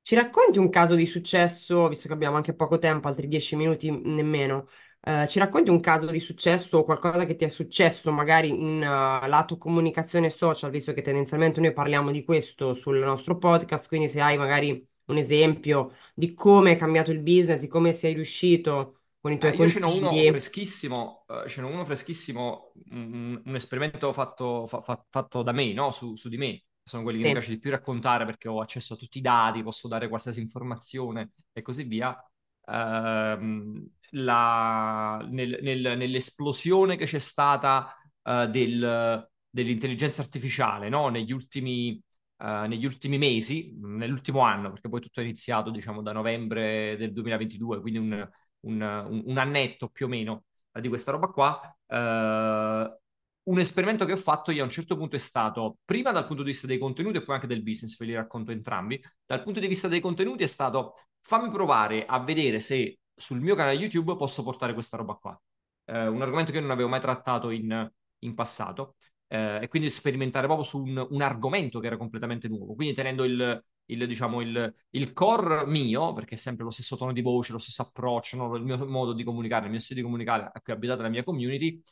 Ci 0.00 0.14
racconti 0.14 0.58
un 0.60 0.68
caso 0.68 0.94
di 0.94 1.06
successo, 1.06 1.88
visto 1.88 2.06
che 2.06 2.14
abbiamo 2.14 2.36
anche 2.36 2.54
poco 2.54 2.78
tempo, 2.78 3.08
altri 3.08 3.26
dieci 3.26 3.56
minuti 3.56 3.90
nemmeno, 3.90 4.68
eh, 5.00 5.26
ci 5.26 5.40
racconti 5.40 5.70
un 5.70 5.80
caso 5.80 6.06
di 6.06 6.20
successo 6.20 6.78
o 6.78 6.84
qualcosa 6.84 7.24
che 7.24 7.34
ti 7.34 7.44
è 7.44 7.48
successo 7.48 8.12
magari 8.12 8.48
in 8.48 8.76
uh, 8.76 9.26
lato 9.28 9.58
comunicazione 9.58 10.30
social, 10.30 10.70
visto 10.70 10.92
che 10.92 11.02
tendenzialmente 11.02 11.60
noi 11.60 11.72
parliamo 11.72 12.12
di 12.12 12.24
questo 12.24 12.74
sul 12.74 12.98
nostro 12.98 13.38
podcast, 13.38 13.88
quindi 13.88 14.08
se 14.08 14.20
hai 14.20 14.36
magari 14.36 14.88
un 15.12 15.18
esempio 15.18 15.94
di 16.14 16.34
come 16.34 16.72
è 16.72 16.76
cambiato 16.76 17.12
il 17.12 17.20
business, 17.20 17.60
di 17.60 17.68
come 17.68 17.92
sei 17.92 18.14
riuscito 18.14 18.96
con 19.22 19.30
i 19.30 19.38
tuoi 19.38 19.52
eh, 19.52 19.56
io 19.56 19.68
ce 19.68 19.78
n'ho 19.78 19.94
uno 19.94 20.10
freschissimo, 20.10 21.24
uh, 21.28 21.48
ce 21.48 21.60
n'ho 21.60 21.68
uno 21.68 21.84
freschissimo, 21.84 22.72
un, 22.90 23.40
un 23.44 23.54
esperimento 23.54 24.12
fatto, 24.12 24.66
fa, 24.66 24.82
fa, 24.82 25.04
fatto, 25.08 25.42
da 25.42 25.52
me, 25.52 25.72
no? 25.72 25.92
su, 25.92 26.16
su 26.16 26.28
di 26.28 26.36
me 26.36 26.64
sono 26.82 27.04
quelli 27.04 27.18
che 27.18 27.26
sì. 27.26 27.30
mi 27.30 27.38
piace 27.38 27.54
di 27.54 27.60
più 27.60 27.70
raccontare 27.70 28.24
perché 28.24 28.48
ho 28.48 28.60
accesso 28.60 28.94
a 28.94 28.96
tutti 28.96 29.18
i 29.18 29.20
dati, 29.20 29.62
posso 29.62 29.86
dare 29.86 30.08
qualsiasi 30.08 30.40
informazione 30.40 31.34
e 31.52 31.62
così 31.62 31.84
via. 31.84 32.16
Uh, 32.64 33.88
la, 34.14 35.26
nel, 35.30 35.58
nel, 35.62 35.96
nell'esplosione 35.96 36.96
che 36.96 37.06
c'è 37.06 37.18
stata 37.20 37.96
uh, 38.22 38.46
del, 38.46 39.28
dell'intelligenza 39.48 40.20
artificiale 40.20 40.88
no? 40.88 41.08
negli, 41.08 41.32
ultimi, 41.32 42.02
uh, 42.42 42.66
negli 42.66 42.84
ultimi 42.84 43.18
mesi, 43.18 43.76
nell'ultimo 43.80 44.40
anno, 44.40 44.70
perché 44.70 44.88
poi 44.88 45.00
tutto 45.00 45.20
è 45.20 45.22
iniziato 45.22 45.70
diciamo 45.70 46.02
da 46.02 46.12
novembre 46.12 46.96
del 46.98 47.12
2022, 47.12 47.80
quindi 47.80 47.98
un, 47.98 48.30
un, 48.60 49.22
un, 49.26 49.38
annetto 49.38 49.88
più 49.88 50.06
o 50.06 50.08
meno 50.08 50.44
di 50.72 50.88
questa 50.88 51.12
roba 51.12 51.28
qua. 51.28 51.76
Uh, 51.86 53.00
un 53.44 53.58
esperimento 53.58 54.04
che 54.04 54.12
ho 54.12 54.16
fatto 54.16 54.52
io 54.52 54.62
a 54.62 54.64
un 54.64 54.70
certo 54.70 54.96
punto 54.96 55.16
è 55.16 55.18
stato, 55.18 55.78
prima 55.84 56.12
dal 56.12 56.26
punto 56.26 56.42
di 56.42 56.50
vista 56.50 56.66
dei 56.66 56.78
contenuti 56.78 57.18
e 57.18 57.22
poi 57.22 57.34
anche 57.34 57.46
del 57.48 57.62
business, 57.62 57.96
ve 57.96 58.06
li 58.06 58.14
racconto 58.14 58.52
entrambi. 58.52 59.00
Dal 59.26 59.42
punto 59.42 59.58
di 59.60 59.66
vista 59.66 59.88
dei 59.88 60.00
contenuti 60.00 60.44
è 60.44 60.46
stato 60.46 60.94
fammi 61.20 61.50
provare 61.50 62.04
a 62.06 62.20
vedere 62.20 62.60
se 62.60 62.98
sul 63.14 63.40
mio 63.40 63.54
canale 63.54 63.76
YouTube 63.76 64.16
posso 64.16 64.42
portare 64.42 64.74
questa 64.74 64.96
roba 64.96 65.14
qua. 65.14 65.40
Eh, 65.84 66.06
un 66.06 66.22
argomento 66.22 66.52
che 66.52 66.60
non 66.60 66.70
avevo 66.70 66.88
mai 66.88 67.00
trattato 67.00 67.50
in, 67.50 67.90
in 68.20 68.34
passato. 68.34 68.94
Eh, 69.32 69.60
e 69.62 69.68
quindi 69.68 69.88
sperimentare 69.88 70.44
proprio 70.44 70.66
su 70.66 70.82
un, 70.82 71.06
un, 71.08 71.22
argomento 71.22 71.80
che 71.80 71.86
era 71.86 71.96
completamente 71.96 72.48
nuovo. 72.48 72.74
Quindi 72.74 72.92
tenendo 72.92 73.24
il, 73.24 73.64
il, 73.86 74.06
diciamo, 74.06 74.42
il, 74.42 74.74
il, 74.90 75.12
core 75.14 75.64
mio, 75.66 76.12
perché 76.12 76.34
è 76.34 76.38
sempre 76.38 76.64
lo 76.64 76.70
stesso 76.70 76.98
tono 76.98 77.12
di 77.12 77.22
voce, 77.22 77.52
lo 77.52 77.58
stesso 77.58 77.80
approccio, 77.80 78.36
no? 78.36 78.54
il 78.56 78.62
mio 78.62 78.86
modo 78.86 79.14
di 79.14 79.24
comunicare, 79.24 79.64
il 79.64 79.70
mio 79.70 79.80
stile 79.80 80.00
di 80.00 80.04
comunicare 80.04 80.50
a 80.52 80.60
cui 80.60 80.74
è 80.74 80.76
abitata 80.76 81.00
la 81.02 81.08
mia 81.08 81.24
community, 81.24 81.82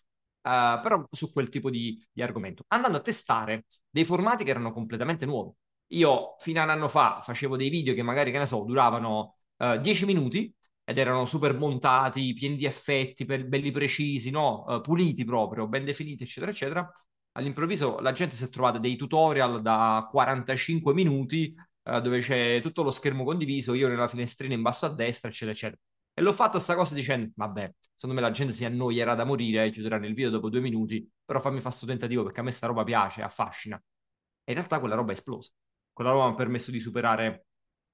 Uh, 0.43 0.81
però 0.81 1.07
su 1.11 1.31
quel 1.33 1.51
tipo 1.51 1.69
di, 1.69 2.03
di, 2.11 2.23
argomento, 2.23 2.65
andando 2.69 2.97
a 2.97 3.01
testare 3.03 3.67
dei 3.91 4.07
formati 4.07 4.43
che 4.43 4.49
erano 4.51 4.73
completamente 4.73 5.27
nuovi. 5.27 5.53
Io 5.89 6.37
fino 6.39 6.61
a 6.61 6.65
un 6.65 6.71
anno 6.71 6.89
fa 6.89 7.21
facevo 7.23 7.59
dei 7.59 7.69
video 7.69 7.93
che 7.93 8.03
magari, 8.03 8.31
che 8.31 8.39
ne 8.39 8.47
so, 8.47 8.65
duravano 8.65 9.37
uh, 9.59 9.77
10 9.79 10.07
minuti 10.07 10.51
ed 10.83 10.97
erano 10.97 11.27
super 11.27 11.55
montati, 11.59 12.33
pieni 12.33 12.57
di 12.57 12.65
effetti, 12.65 13.27
belli 13.27 13.71
precisi, 13.71 14.31
no? 14.31 14.65
Uh, 14.67 14.81
puliti 14.81 15.25
proprio, 15.25 15.69
ben 15.69 15.85
definiti, 15.85 16.23
eccetera, 16.23 16.51
eccetera. 16.53 16.91
All'improvviso 17.33 18.01
la 18.01 18.13
gente 18.13 18.35
si 18.35 18.45
è 18.45 18.49
trovata 18.49 18.79
dei 18.79 18.97
tutorial 18.97 19.63
da 19.63 20.09
45 20.11 20.93
minuti 20.95 21.55
dove 21.83 22.21
c'è 22.21 22.61
tutto 22.61 22.83
lo 22.83 22.91
schermo 22.91 23.25
condiviso, 23.25 23.75
io 23.75 23.89
nella 23.89 24.07
finestrina 24.07 24.55
in 24.55 24.63
basso 24.63 24.87
a 24.87 24.95
destra, 24.95 25.29
eccetera, 25.29 25.53
eccetera. 25.53 25.81
E 26.13 26.23
l'ho 26.23 26.33
fatto 26.33 26.59
sta 26.59 26.75
cosa 26.75 26.95
dicendo, 26.95 27.33
vabbè, 27.35 27.75
secondo 27.95 28.15
me 28.15 28.21
la 28.21 28.31
gente 28.31 28.53
si 28.53 28.65
annoierà 28.65 29.15
da 29.15 29.25
morire 29.25 29.65
e 29.65 29.71
chiuderà 29.71 29.97
il 29.97 30.15
video 30.15 30.31
dopo 30.31 30.51
due 30.51 30.61
minuti, 30.61 31.09
però 31.25 31.41
fammi 31.41 31.57
fare 31.57 31.69
questo 31.69 31.87
tentativo 31.87 32.23
perché 32.23 32.41
a 32.41 32.43
me 32.43 32.51
sta 32.51 32.67
roba 32.67 32.85
piace, 32.85 33.23
affascina. 33.23 33.77
E 33.77 34.53
in 34.53 34.55
realtà 34.55 34.81
quella 34.81 34.95
roba 34.95 35.11
è 35.11 35.15
esplosa. 35.15 35.51
Quella 35.93 36.11
roba 36.11 36.27
mi 36.27 36.33
ha 36.33 36.35
permesso 36.35 36.71
di 36.71 36.81
superare 36.81 37.47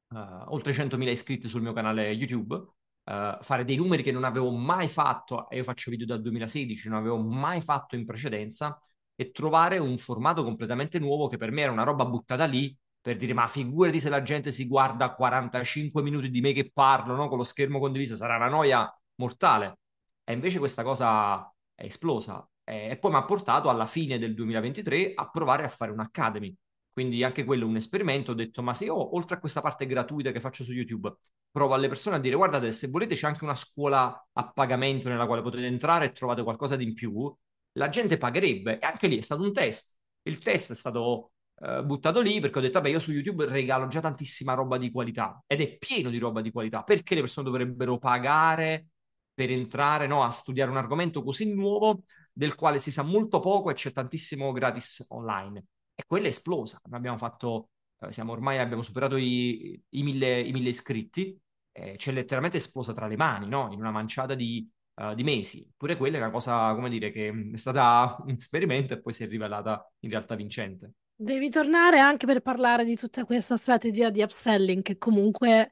uh, 0.09 0.19
oltre 0.49 0.73
100.000 0.73 1.09
iscritti 1.09 1.49
sul 1.49 1.63
mio 1.63 1.73
canale 1.73 2.11
YouTube, 2.11 2.55
uh, 2.55 3.39
fare 3.41 3.65
dei 3.65 3.77
numeri 3.77 4.03
che 4.03 4.13
non 4.13 4.25
avevo 4.25 4.51
mai 4.51 4.89
fatto, 4.89 5.49
e 5.49 5.59
io 5.59 5.63
faccio 5.63 5.91
video 5.91 6.07
dal 6.07 6.21
2016, 6.21 6.89
non 6.89 6.99
avevo 6.99 7.19
mai 7.19 7.61
fatto 7.61 7.97
in 7.97 8.05
precedenza, 8.05 8.81
e 9.17 9.31
trovare 9.33 9.79
un 9.79 9.99
formato 9.99 10.45
completamente 10.45 10.99
nuovo 10.99 11.27
che 11.27 11.37
per 11.39 11.51
me 11.51 11.63
era 11.63 11.73
una 11.73 11.83
roba 11.83 12.05
buttata 12.05 12.45
lì 12.45 12.77
per 13.01 13.17
dire 13.17 13.33
ma 13.35 13.47
figurati 13.47 14.01
se 14.01 14.09
la 14.09 14.23
gente 14.23 14.51
si 14.53 14.67
guarda 14.67 15.15
45 15.15 16.03
minuti 16.03 16.29
di 16.29 16.41
me 16.41 16.53
che 16.53 16.71
parlo 16.73 17.15
no? 17.15 17.29
con 17.29 17.39
lo 17.39 17.45
schermo 17.45 17.79
condiviso, 17.79 18.17
sarà 18.17 18.37
una 18.37 18.49
noia 18.49 18.93
mortale. 19.17 19.79
E 20.25 20.33
invece 20.33 20.59
questa 20.59 20.83
cosa 20.83 21.51
è 21.75 21.85
esplosa 21.85 22.49
e 22.69 22.99
poi 22.99 23.13
mi 23.13 23.17
ha 23.19 23.25
portato 23.25 23.69
alla 23.69 23.87
fine 23.87 24.19
del 24.19 24.35
2023 24.35 25.13
a 25.15 25.31
provare 25.31 25.63
a 25.63 25.69
fare 25.69 25.93
un 25.93 26.01
Academy. 26.01 26.53
Quindi 26.93 27.23
anche 27.23 27.45
quello 27.45 27.65
è 27.65 27.69
un 27.69 27.77
esperimento. 27.77 28.33
Ho 28.33 28.35
detto, 28.35 28.61
ma 28.61 28.75
se 28.75 28.87
io, 28.87 29.15
oltre 29.15 29.37
a 29.37 29.39
questa 29.39 29.61
parte 29.61 29.87
gratuita 29.87 30.33
che 30.33 30.41
faccio 30.41 30.65
su 30.65 30.73
YouTube, 30.73 31.15
provo 31.51 31.75
alle 31.75 31.87
persone 31.89 32.17
a 32.17 32.19
dire, 32.19 32.35
guardate, 32.35 32.73
se 32.73 32.89
volete 32.89 33.15
c'è 33.15 33.29
anche 33.29 33.45
una 33.45 33.55
scuola 33.55 34.29
a 34.33 34.51
pagamento 34.51 35.09
nella 35.09 35.27
quale 35.27 35.43
potete 35.43 35.67
entrare 35.67 36.07
e 36.07 36.13
trovate 36.13 36.43
qualcosa 36.43 36.75
di 36.75 36.85
in 36.85 36.95
più, 36.95 37.33
la 37.77 37.89
gente 37.89 38.19
pagherebbe. 38.19 38.79
E 38.79 38.87
anche 38.87 39.07
lì 39.07 39.17
è 39.17 39.21
stato 39.21 39.43
un 39.43 39.53
test. 39.53 39.97
Il 40.23 40.39
test 40.39 40.73
è 40.73 40.75
stato 40.75 41.33
eh, 41.61 41.83
buttato 41.85 42.21
lì 42.21 42.41
perché 42.41 42.59
ho 42.59 42.63
detto, 42.63 42.79
vabbè, 42.81 42.91
io 42.91 43.01
su 43.01 43.13
YouTube 43.13 43.47
regalo 43.47 43.87
già 43.87 44.01
tantissima 44.01 44.55
roba 44.55 44.77
di 44.79 44.91
qualità 44.91 45.43
ed 45.47 45.61
è 45.61 45.79
pieno 45.79 46.11
di 46.11 46.19
roba 46.19 46.41
di 46.41 46.51
qualità. 46.51 46.83
Perché 46.83 47.15
le 47.15 47.21
persone 47.21 47.49
dovrebbero 47.49 47.99
pagare 47.99 48.89
per 49.33 49.51
entrare 49.51 50.07
no, 50.07 50.25
a 50.25 50.31
studiare 50.31 50.71
un 50.71 50.79
argomento 50.79 51.23
così 51.23 51.53
nuovo 51.53 52.03
del 52.33 52.55
quale 52.55 52.79
si 52.79 52.91
sa 52.91 53.03
molto 53.03 53.41
poco 53.41 53.71
e 53.71 53.75
c'è 53.75 53.93
tantissimo 53.93 54.53
gratis 54.53 55.05
online? 55.09 55.65
E 55.95 56.05
quella 56.07 56.27
è 56.27 56.29
esplosa. 56.29 56.81
Abbiamo 56.91 57.19
fatto, 57.19 57.71
eh, 58.01 58.13
siamo 58.13 58.33
ormai, 58.33 58.59
abbiamo 58.59 58.83
superato 58.83 59.17
i, 59.17 59.81
i, 59.91 60.03
mille, 60.03 60.41
i 60.41 60.53
mille, 60.53 60.69
iscritti, 60.71 61.39
eh, 61.73 61.97
c'è 61.97 62.13
letteralmente 62.13 62.59
esplosa 62.59 62.93
tra 62.93 63.07
le 63.07 63.17
mani, 63.17 63.49
no? 63.49 63.71
In 63.73 63.81
una 63.81 63.91
manciata 63.91 64.35
di, 64.35 64.69
uh, 64.97 65.15
di 65.15 65.23
mesi. 65.23 65.69
Pure 65.77 65.97
quella 65.97 66.17
è 66.17 66.21
una 66.21 66.31
cosa, 66.31 66.75
come 66.75 66.89
dire, 66.89 67.11
che 67.11 67.33
è 67.53 67.57
stata 67.57 68.17
un 68.27 68.31
esperimento 68.31 68.95
e 68.95 69.01
poi 69.01 69.13
si 69.13 69.25
è 69.25 69.29
rivelata 69.29 69.91
in 70.01 70.11
realtà 70.11 70.35
vincente. 70.35 70.93
Devi 71.19 71.49
tornare 71.49 71.99
anche 71.99 72.27
per 72.27 72.41
parlare 72.43 72.85
di 72.85 72.95
tutta 72.95 73.25
questa 73.25 73.57
strategia 73.57 74.11
di 74.11 74.21
upselling 74.21 74.83
che 74.83 74.99
comunque, 74.99 75.71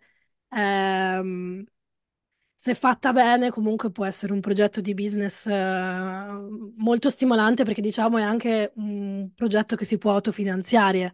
ehm, 0.49 1.63
se 2.57 2.75
fatta 2.75 3.13
bene, 3.13 3.51
comunque 3.51 3.91
può 3.91 4.07
essere 4.07 4.33
un 4.33 4.41
progetto 4.41 4.81
di 4.81 4.95
business 4.95 5.47
eh, 5.47 5.53
molto 6.77 7.11
stimolante 7.11 7.65
perché 7.65 7.83
diciamo 7.83 8.17
è 8.17 8.23
anche 8.23 8.73
un 8.77 9.31
progetto 9.35 9.77
che 9.77 9.85
si 9.85 9.99
può 9.99 10.13
autofinanziare 10.13 11.13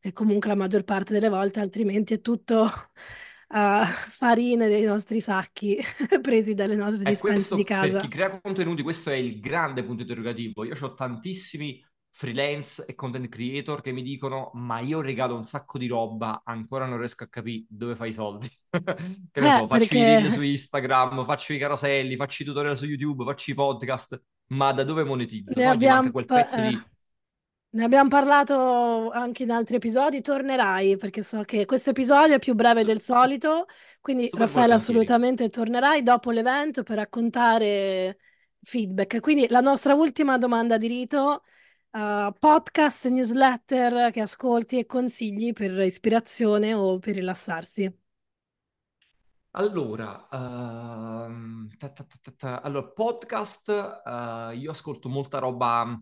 e 0.00 0.12
comunque 0.12 0.48
la 0.48 0.54
maggior 0.56 0.84
parte 0.84 1.12
delle 1.12 1.28
volte 1.28 1.58
altrimenti 1.60 2.14
è 2.14 2.20
tutto 2.20 2.70
uh, 3.52 3.84
farine 3.84 4.68
dei 4.68 4.84
nostri 4.84 5.20
sacchi 5.20 5.78
presi 6.20 6.54
dalle 6.54 6.74
nostre 6.74 7.04
dispense 7.04 7.54
di 7.54 7.64
casa. 7.64 8.00
Per 8.00 8.00
chi 8.02 8.08
crea 8.08 8.40
contenuti 8.40 8.82
questo 8.82 9.10
è 9.10 9.14
il 9.14 9.38
grande 9.40 9.84
punto 9.84 10.02
interrogativo. 10.02 10.64
Io 10.64 10.76
ho 10.80 10.94
tantissimi 10.94 11.84
freelance 12.14 12.84
e 12.86 12.94
content 12.94 13.26
creator 13.28 13.80
che 13.80 13.90
mi 13.90 14.02
dicono 14.02 14.50
ma 14.54 14.80
io 14.80 15.00
regalo 15.00 15.34
un 15.34 15.44
sacco 15.44 15.78
di 15.78 15.86
roba, 15.86 16.42
ancora 16.44 16.84
non 16.84 16.98
riesco 16.98 17.24
a 17.24 17.28
capire 17.28 17.64
dove 17.68 17.96
fai 17.96 18.10
i 18.10 18.12
soldi. 18.12 18.48
che 18.70 19.40
ne 19.40 19.48
eh, 19.48 19.58
so, 19.58 19.66
faccio 19.66 19.78
perché... 19.78 19.98
i 19.98 20.02
reel 20.02 20.30
su 20.30 20.42
Instagram, 20.42 21.24
faccio 21.24 21.52
i 21.52 21.58
caroselli, 21.58 22.16
faccio 22.16 22.42
i 22.42 22.46
tutorial 22.46 22.76
su 22.76 22.84
YouTube, 22.84 23.24
faccio 23.24 23.50
i 23.50 23.54
podcast, 23.54 24.22
ma 24.48 24.72
da 24.72 24.84
dove 24.84 25.04
monetizzo? 25.04 25.58
Ne 25.58 25.64
no? 25.64 25.70
abbiamo... 25.70 26.10
quel 26.10 26.26
pezzo 26.26 26.56
eh... 26.58 26.68
di... 26.68 26.82
Ne 27.74 27.84
abbiamo 27.84 28.10
parlato 28.10 29.10
anche 29.10 29.44
in 29.44 29.50
altri 29.50 29.76
episodi, 29.76 30.20
tornerai 30.20 30.98
perché 30.98 31.22
so 31.22 31.42
che 31.42 31.64
questo 31.64 31.88
episodio 31.90 32.34
è 32.34 32.38
più 32.38 32.54
breve 32.54 32.84
del 32.84 33.00
solito, 33.00 33.64
quindi 34.02 34.24
Super 34.24 34.40
Raffaele 34.40 34.74
assolutamente 34.74 35.48
tornerai 35.48 36.02
dopo 36.02 36.30
l'evento 36.30 36.82
per 36.82 36.96
raccontare 36.96 38.18
feedback. 38.60 39.20
Quindi 39.20 39.46
la 39.48 39.60
nostra 39.60 39.94
ultima 39.94 40.36
domanda 40.36 40.76
di 40.76 40.86
rito 40.86 41.44
uh, 41.92 42.30
podcast, 42.38 43.08
newsletter 43.08 44.10
che 44.10 44.20
ascolti 44.20 44.78
e 44.78 44.84
consigli 44.84 45.54
per 45.54 45.72
ispirazione 45.80 46.74
o 46.74 46.98
per 46.98 47.14
rilassarsi? 47.14 47.90
Allora, 49.52 50.28
uh, 50.30 51.68
ta 51.78 51.88
ta 51.88 52.06
ta 52.36 52.60
allora 52.60 52.86
podcast, 52.86 54.02
uh, 54.04 54.54
io 54.54 54.70
ascolto 54.70 55.08
molta 55.08 55.38
roba, 55.38 55.98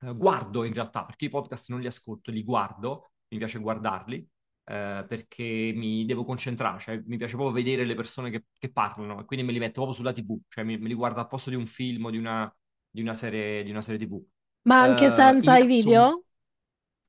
uh, 0.00 0.16
guardo 0.16 0.64
in 0.64 0.72
realtà, 0.72 1.04
perché 1.04 1.26
i 1.26 1.28
podcast 1.28 1.70
non 1.70 1.80
li 1.80 1.86
ascolto, 1.86 2.30
li 2.30 2.42
guardo, 2.44 3.12
mi 3.28 3.38
piace 3.38 3.58
guardarli, 3.58 4.16
eh, 4.64 5.04
perché 5.08 5.72
mi 5.74 6.04
devo 6.06 6.24
concentrare, 6.24 6.78
cioè 6.78 7.02
mi 7.06 7.16
piace 7.16 7.34
proprio 7.36 7.54
vedere 7.54 7.84
le 7.84 7.94
persone 7.94 8.30
che, 8.30 8.44
che 8.58 8.70
parlano, 8.72 9.20
e 9.20 9.24
quindi 9.24 9.44
me 9.46 9.52
li 9.52 9.58
metto 9.58 9.74
proprio 9.74 9.94
sulla 9.94 10.12
TV, 10.12 10.38
cioè 10.48 10.64
me, 10.64 10.78
me 10.78 10.88
li 10.88 10.94
guardo 10.94 11.20
al 11.20 11.28
posto 11.28 11.50
di 11.50 11.56
un 11.56 11.66
film 11.66 12.04
o 12.06 12.10
di 12.10 12.18
una, 12.18 12.52
di 12.90 13.00
una 13.00 13.14
serie, 13.14 13.62
di 13.62 13.70
una 13.70 13.80
serie 13.82 14.06
TV. 14.06 14.22
Ma 14.62 14.80
anche 14.82 15.10
Uh, 15.10 15.10
senza 15.10 15.56
i 15.58 15.66
video? 15.66 16.24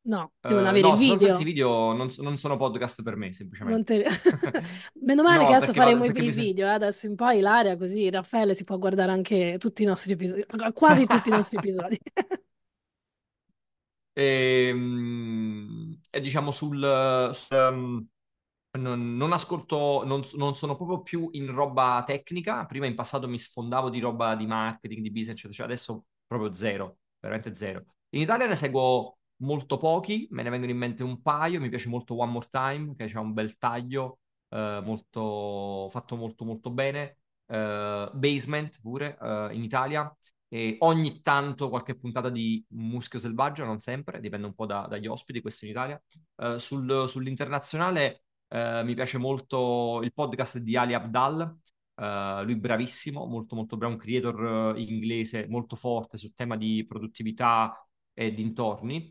No, 0.03 0.33
Eh, 0.43 0.47
devono 0.47 0.69
avere 0.69 0.87
no, 0.87 0.95
sono 0.95 1.17
senza 1.17 1.17
video. 1.17 1.43
video 1.43 1.93
non, 1.93 2.09
non 2.17 2.37
sono 2.37 2.57
podcast 2.57 3.03
per 3.03 3.15
me, 3.15 3.31
semplicemente. 3.33 3.83
te- 3.83 4.05
Meno 5.01 5.23
male 5.23 5.45
che 5.45 5.51
No, 5.51 5.53
adesso 5.53 5.73
perché, 5.73 5.79
vado- 5.79 5.99
faremo 5.99 6.05
i, 6.05 6.11
i 6.15 6.31
mi... 6.31 6.31
video, 6.31 6.67
eh, 6.67 6.71
Adesso 6.71 7.05
in 7.07 7.15
poi 7.15 7.37
Ilaria, 7.39 7.77
così 7.77 8.09
Raffaele 8.09 8.55
si 8.55 8.63
può 8.63 8.77
guardare 8.77 9.11
anche 9.11 9.57
tutti 9.59 9.83
i 9.83 9.85
nostri 9.85 10.13
episodi, 10.13 10.45
quasi 10.73 11.05
tutti 11.05 11.29
i 11.29 11.31
nostri 11.31 11.57
episodi. 11.59 11.99
E, 14.13 14.71
mm, 14.73 15.93
e 16.09 16.19
diciamo 16.21 16.51
sul, 16.51 17.31
sul, 17.33 18.05
non, 18.77 19.15
non 19.17 19.33
ascolto, 19.33 20.03
non, 20.05 20.21
non 20.35 20.55
sono 20.55 20.75
proprio 20.75 21.01
più 21.01 21.29
in 21.33 21.51
roba 21.51 22.03
tecnica. 22.05 22.65
Prima 22.65 22.85
in 22.85 22.95
passato 22.95 23.27
mi 23.27 23.37
sfondavo 23.37 23.89
di 23.89 23.99
roba 23.99 24.35
di 24.35 24.45
marketing, 24.45 25.01
di 25.01 25.11
business, 25.11 25.31
eccetera. 25.37 25.53
Cioè 25.53 25.65
adesso 25.65 26.05
proprio 26.25 26.53
zero, 26.53 26.99
veramente 27.19 27.55
zero. 27.55 27.85
In 28.09 28.21
Italia 28.21 28.47
ne 28.47 28.55
seguo 28.55 29.17
molto 29.37 29.77
pochi, 29.77 30.27
me 30.31 30.43
ne 30.43 30.49
vengono 30.49 30.71
in 30.71 30.77
mente 30.77 31.03
un 31.03 31.21
paio. 31.21 31.59
Mi 31.59 31.69
piace 31.69 31.89
molto 31.89 32.15
One 32.17 32.31
More 32.31 32.47
Time, 32.49 32.95
che 32.95 33.09
ha 33.13 33.19
un 33.19 33.33
bel 33.33 33.57
taglio, 33.57 34.19
eh, 34.49 34.81
molto, 34.83 35.89
fatto 35.89 36.15
molto 36.15 36.45
molto 36.45 36.69
bene. 36.69 37.17
Eh, 37.47 38.09
Basement 38.13 38.79
pure, 38.81 39.17
eh, 39.21 39.49
in 39.53 39.63
Italia. 39.63 40.15
E 40.53 40.75
ogni 40.79 41.21
tanto 41.21 41.69
qualche 41.69 41.95
puntata 41.95 42.29
di 42.29 42.61
Muschio 42.71 43.19
Selvaggio, 43.19 43.63
non 43.63 43.79
sempre, 43.79 44.19
dipende 44.19 44.47
un 44.47 44.53
po' 44.53 44.65
da- 44.65 44.85
dagli 44.89 45.07
ospiti, 45.07 45.39
questo 45.39 45.63
in 45.63 45.71
Italia. 45.71 46.01
Eh, 46.35 46.59
sul- 46.59 47.05
sull'internazionale 47.07 48.23
eh, 48.49 48.81
mi 48.83 48.93
piace 48.93 49.17
molto 49.17 50.01
il 50.03 50.11
podcast 50.13 50.57
di 50.57 50.75
Ali 50.75 50.93
Abdal, 50.93 51.57
eh, 51.95 52.41
lui 52.43 52.57
bravissimo, 52.57 53.25
molto 53.25 53.55
molto 53.55 53.77
bravo, 53.77 53.93
un 53.93 53.99
creator 53.99 54.77
inglese 54.77 55.47
molto 55.47 55.77
forte 55.77 56.17
sul 56.17 56.33
tema 56.33 56.57
di 56.57 56.85
produttività 56.85 57.87
e 58.13 58.33
dintorni. 58.33 59.09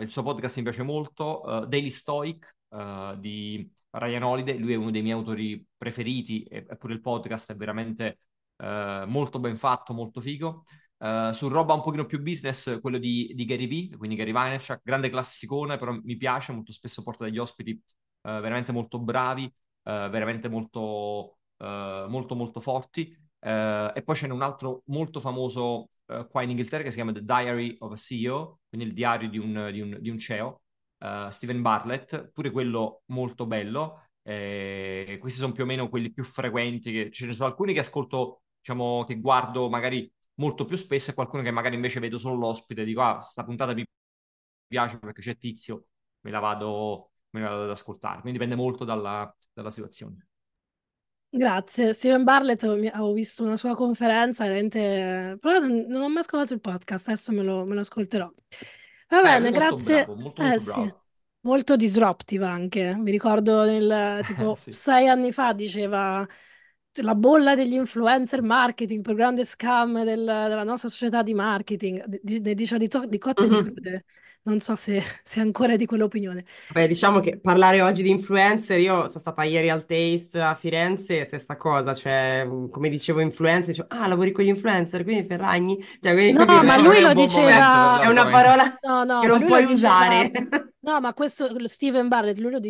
Il 0.00 0.10
suo 0.10 0.22
podcast 0.24 0.56
mi 0.56 0.64
piace 0.64 0.82
molto, 0.82 1.66
Daily 1.68 1.90
Stoic 1.90 2.56
di 3.18 3.70
Ryan 3.90 4.22
Holiday, 4.24 4.58
lui 4.58 4.72
è 4.72 4.76
uno 4.76 4.90
dei 4.90 5.02
miei 5.02 5.14
autori 5.14 5.64
preferiti 5.76 6.44
eppure 6.50 6.94
il 6.94 7.00
podcast 7.00 7.52
è 7.52 7.56
veramente 7.56 8.18
eh, 8.58 9.04
molto 9.06 9.38
ben 9.38 9.56
fatto, 9.56 9.92
molto 9.94 10.20
figo. 10.20 10.64
Eh, 10.98 11.30
su 11.32 11.48
roba 11.48 11.74
un 11.74 11.82
pochino 11.82 12.06
più 12.06 12.20
business, 12.22 12.80
quello 12.80 12.98
di, 12.98 13.32
di 13.34 13.44
Gary 13.44 13.66
Vee, 13.68 13.96
quindi 13.96 14.16
Gary 14.16 14.32
Vaynerchuk, 14.32 14.80
grande 14.82 15.10
classicone, 15.10 15.78
però 15.78 15.92
mi 16.02 16.16
piace, 16.16 16.52
molto 16.52 16.72
spesso 16.72 17.02
porta 17.02 17.24
degli 17.24 17.38
ospiti 17.38 17.70
eh, 17.70 17.80
veramente 18.40 18.72
molto 18.72 18.98
bravi, 18.98 19.44
eh, 19.44 20.08
veramente 20.10 20.48
molto, 20.48 21.38
molto, 21.58 22.34
molto 22.34 22.60
forti. 22.60 23.16
E 23.40 24.02
poi 24.04 24.14
c'è 24.16 24.28
un 24.30 24.42
altro 24.42 24.82
molto 24.86 25.20
famoso 25.20 25.90
qua 26.30 26.42
in 26.42 26.50
Inghilterra 26.50 26.82
che 26.82 26.90
si 26.90 26.96
chiama 26.96 27.12
The 27.12 27.24
Diary 27.24 27.76
of 27.80 27.92
a 27.92 27.96
CEO, 27.96 28.60
quindi 28.68 28.88
il 28.88 28.94
diario 28.94 29.28
di 29.28 29.38
un, 29.38 29.68
di 29.72 29.80
un- 29.80 29.98
di 30.00 30.10
un 30.10 30.18
CEO, 30.18 30.60
Steven 31.30 31.62
Bartlett, 31.62 32.30
pure 32.32 32.50
quello 32.50 33.02
molto 33.06 33.46
bello. 33.46 34.02
Eh, 34.22 35.16
questi 35.20 35.38
sono 35.38 35.52
più 35.52 35.62
o 35.64 35.66
meno 35.66 35.88
quelli 35.88 36.10
più 36.12 36.24
frequenti, 36.24 36.92
che- 36.92 37.10
ce 37.10 37.26
ne 37.26 37.32
sono 37.32 37.48
alcuni 37.48 37.72
che 37.72 37.80
ascolto, 37.80 38.42
diciamo, 38.58 39.04
che 39.04 39.18
guardo 39.20 39.68
magari 39.68 40.10
molto 40.34 40.64
più 40.64 40.76
spesso 40.76 41.10
e 41.10 41.14
qualcuno 41.14 41.42
che 41.42 41.50
magari 41.50 41.74
invece 41.74 42.00
vedo 42.00 42.18
solo 42.18 42.36
l'ospite 42.36 42.84
dico, 42.84 43.02
ah, 43.02 43.20
sta 43.20 43.44
puntata 43.44 43.74
mi 43.74 43.84
piace 44.66 44.98
perché 44.98 45.20
c'è 45.22 45.36
Tizio, 45.38 45.86
me 46.20 46.30
la 46.30 46.38
vado, 46.40 47.12
me 47.30 47.40
la 47.40 47.48
vado 47.50 47.64
ad 47.64 47.70
ascoltare. 47.70 48.20
Quindi 48.20 48.38
dipende 48.38 48.54
molto 48.60 48.84
dalla, 48.84 49.34
dalla 49.52 49.70
situazione. 49.70 50.26
Grazie, 51.30 51.92
Steven 51.92 52.24
Bartlett, 52.24 52.64
mi- 52.76 52.86
avevo 52.88 53.12
visto 53.12 53.44
una 53.44 53.56
sua 53.58 53.76
conferenza, 53.76 54.44
veramente... 54.44 55.36
però 55.40 55.58
non, 55.58 56.00
ho 56.02 56.08
mai 56.08 56.18
ascoltato 56.20 56.54
il 56.54 56.60
podcast, 56.60 57.06
adesso 57.08 57.32
me 57.32 57.42
lo, 57.42 57.64
me 57.66 57.74
lo 57.74 57.80
ascolterò. 57.80 58.32
Va 59.08 59.20
Eh, 59.20 59.38
bene, 59.38 59.50
molto 59.50 59.78
grazie. 59.78 59.78
bravo, 59.78 60.14
molto 60.16 60.42
Eh 60.42 60.58
molto 60.58 60.60
sì, 60.60 60.90
bravo. 60.90 61.04
molto 61.40 61.76
disruptive 61.76 62.46
anche. 62.46 62.94
Mi 62.96 63.10
ricordo 63.10 63.64
nel, 63.64 64.24
Eh, 64.36 64.54
tipo 64.54 64.56
sì. 64.56 64.72
sei 64.72 65.08
anni 65.08 65.30
fa 65.32 65.52
diceva 65.52 66.26
la 67.02 67.14
bolla 67.14 67.54
degli 67.54 67.74
influencer 67.74 68.42
marketing, 68.42 69.02
più 69.02 69.14
grande 69.14 69.44
scam 69.44 70.02
del- 70.04 70.24
della 70.24 70.64
nostra 70.64 70.88
società 70.88 71.22
di 71.22 71.34
marketing. 71.34 72.04
Di- 72.22 72.40
Ne 72.40 72.54
diceva 72.54 72.78
di, 72.78 72.88
to- 72.88 73.06
di 73.06 73.18
cotte 73.18 73.44
e 73.46 73.48
di 73.48 73.56
crude. 73.56 74.04
Non 74.42 74.60
so 74.60 74.74
se, 74.76 75.02
se 75.22 75.40
è 75.40 75.42
ancora 75.42 75.76
di 75.76 75.86
quell'opinione. 75.86 76.44
Beh, 76.70 76.86
diciamo 76.86 77.18
che 77.20 77.40
parlare 77.40 77.80
oggi 77.80 78.02
di 78.02 78.10
influencer, 78.10 78.78
io 78.78 79.06
sono 79.06 79.18
stata 79.20 79.42
ieri 79.44 79.70
al 79.70 79.86
Taste 79.86 80.38
a 80.42 80.54
Firenze, 80.54 81.24
stessa 81.24 81.56
cosa, 81.56 81.94
cioè, 81.94 82.46
come 82.70 82.90
dicevo 82.90 83.20
influencer, 83.20 83.68
dicevo, 83.70 83.88
ah, 83.90 84.06
lavori 84.06 84.32
con 84.32 84.44
gli 84.44 84.48
influencer, 84.48 85.02
quindi 85.02 85.26
Ferragni, 85.26 85.82
cioè, 86.00 86.12
quindi 86.12 86.34
No, 86.34 86.44
capito, 86.44 86.62
ma 86.62 86.76
Eh, 86.76 86.82
lui 86.82 86.98
è 86.98 87.00
lo 87.00 87.14
buon 87.14 87.32
momento 87.32 87.70
per 87.70 87.80
diceva... 87.82 88.00
è 88.00 88.06
una 88.06 88.26
l'argomento. 88.26 88.28
parola 88.28 88.78
No, 88.80 89.04
no, 89.04 89.14
che 89.18 89.26
ma 89.26 89.38
non 89.38 89.38
lui 89.38 89.52
lo 89.52 89.62
puoi 89.62 89.64
diceva... 89.64 90.26
usare. 90.26 90.30
No, 90.80 91.00
ma 91.00 91.12
questo, 91.14 91.48
Steven 91.68 92.08
Barrett, 92.08 92.38
lui 92.38 92.50
lo 92.52 92.60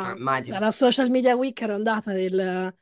Ah, 0.00 0.12
diceva 0.12 0.16
immagino. 0.16 0.56
alla 0.56 0.70
Social 0.70 1.10
Media 1.10 1.34
Week, 1.36 1.60
ero 1.62 1.74
andata 1.74 2.12
del, 2.12 2.74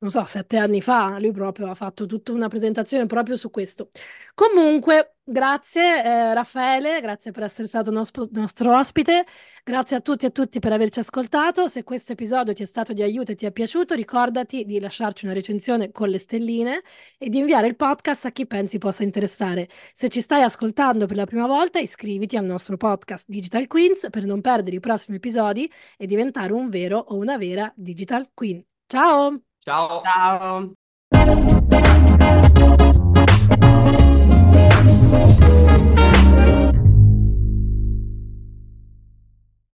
non 0.00 0.10
so, 0.10 0.24
sette 0.24 0.56
anni 0.56 0.80
fa, 0.80 1.18
lui 1.18 1.30
proprio 1.30 1.68
ha 1.70 1.74
fatto 1.74 2.06
tutta 2.06 2.32
una 2.32 2.48
presentazione 2.48 3.04
proprio 3.04 3.36
su 3.36 3.50
questo. 3.50 3.90
Comunque, 4.32 5.16
grazie 5.22 6.02
eh, 6.02 6.32
Raffaele, 6.32 7.02
grazie 7.02 7.32
per 7.32 7.42
essere 7.42 7.68
stato 7.68 7.90
nostro, 7.90 8.26
nostro 8.32 8.74
ospite, 8.78 9.26
grazie 9.62 9.96
a 9.96 10.00
tutti 10.00 10.24
e 10.24 10.28
a 10.28 10.30
tutti 10.30 10.58
per 10.58 10.72
averci 10.72 11.00
ascoltato. 11.00 11.68
Se 11.68 11.84
questo 11.84 12.12
episodio 12.12 12.54
ti 12.54 12.62
è 12.62 12.66
stato 12.66 12.94
di 12.94 13.02
aiuto 13.02 13.32
e 13.32 13.34
ti 13.34 13.44
è 13.44 13.52
piaciuto, 13.52 13.92
ricordati 13.94 14.64
di 14.64 14.80
lasciarci 14.80 15.26
una 15.26 15.34
recensione 15.34 15.92
con 15.92 16.08
le 16.08 16.18
stelline 16.18 16.80
e 17.18 17.28
di 17.28 17.36
inviare 17.36 17.66
il 17.66 17.76
podcast 17.76 18.24
a 18.24 18.30
chi 18.30 18.46
pensi 18.46 18.78
possa 18.78 19.02
interessare. 19.02 19.68
Se 19.92 20.08
ci 20.08 20.22
stai 20.22 20.40
ascoltando 20.42 21.04
per 21.04 21.16
la 21.16 21.26
prima 21.26 21.46
volta, 21.46 21.78
iscriviti 21.78 22.36
al 22.38 22.46
nostro 22.46 22.78
podcast 22.78 23.26
Digital 23.28 23.66
Queens 23.66 24.06
per 24.10 24.24
non 24.24 24.40
perdere 24.40 24.76
i 24.76 24.80
prossimi 24.80 25.18
episodi 25.18 25.70
e 25.98 26.06
diventare 26.06 26.54
un 26.54 26.70
vero 26.70 26.96
o 26.96 27.16
una 27.16 27.36
vera 27.36 27.70
Digital 27.76 28.30
Queen. 28.32 28.64
Ciao! 28.86 29.42
Ciao. 29.60 30.02
Ciao. 30.02 31.59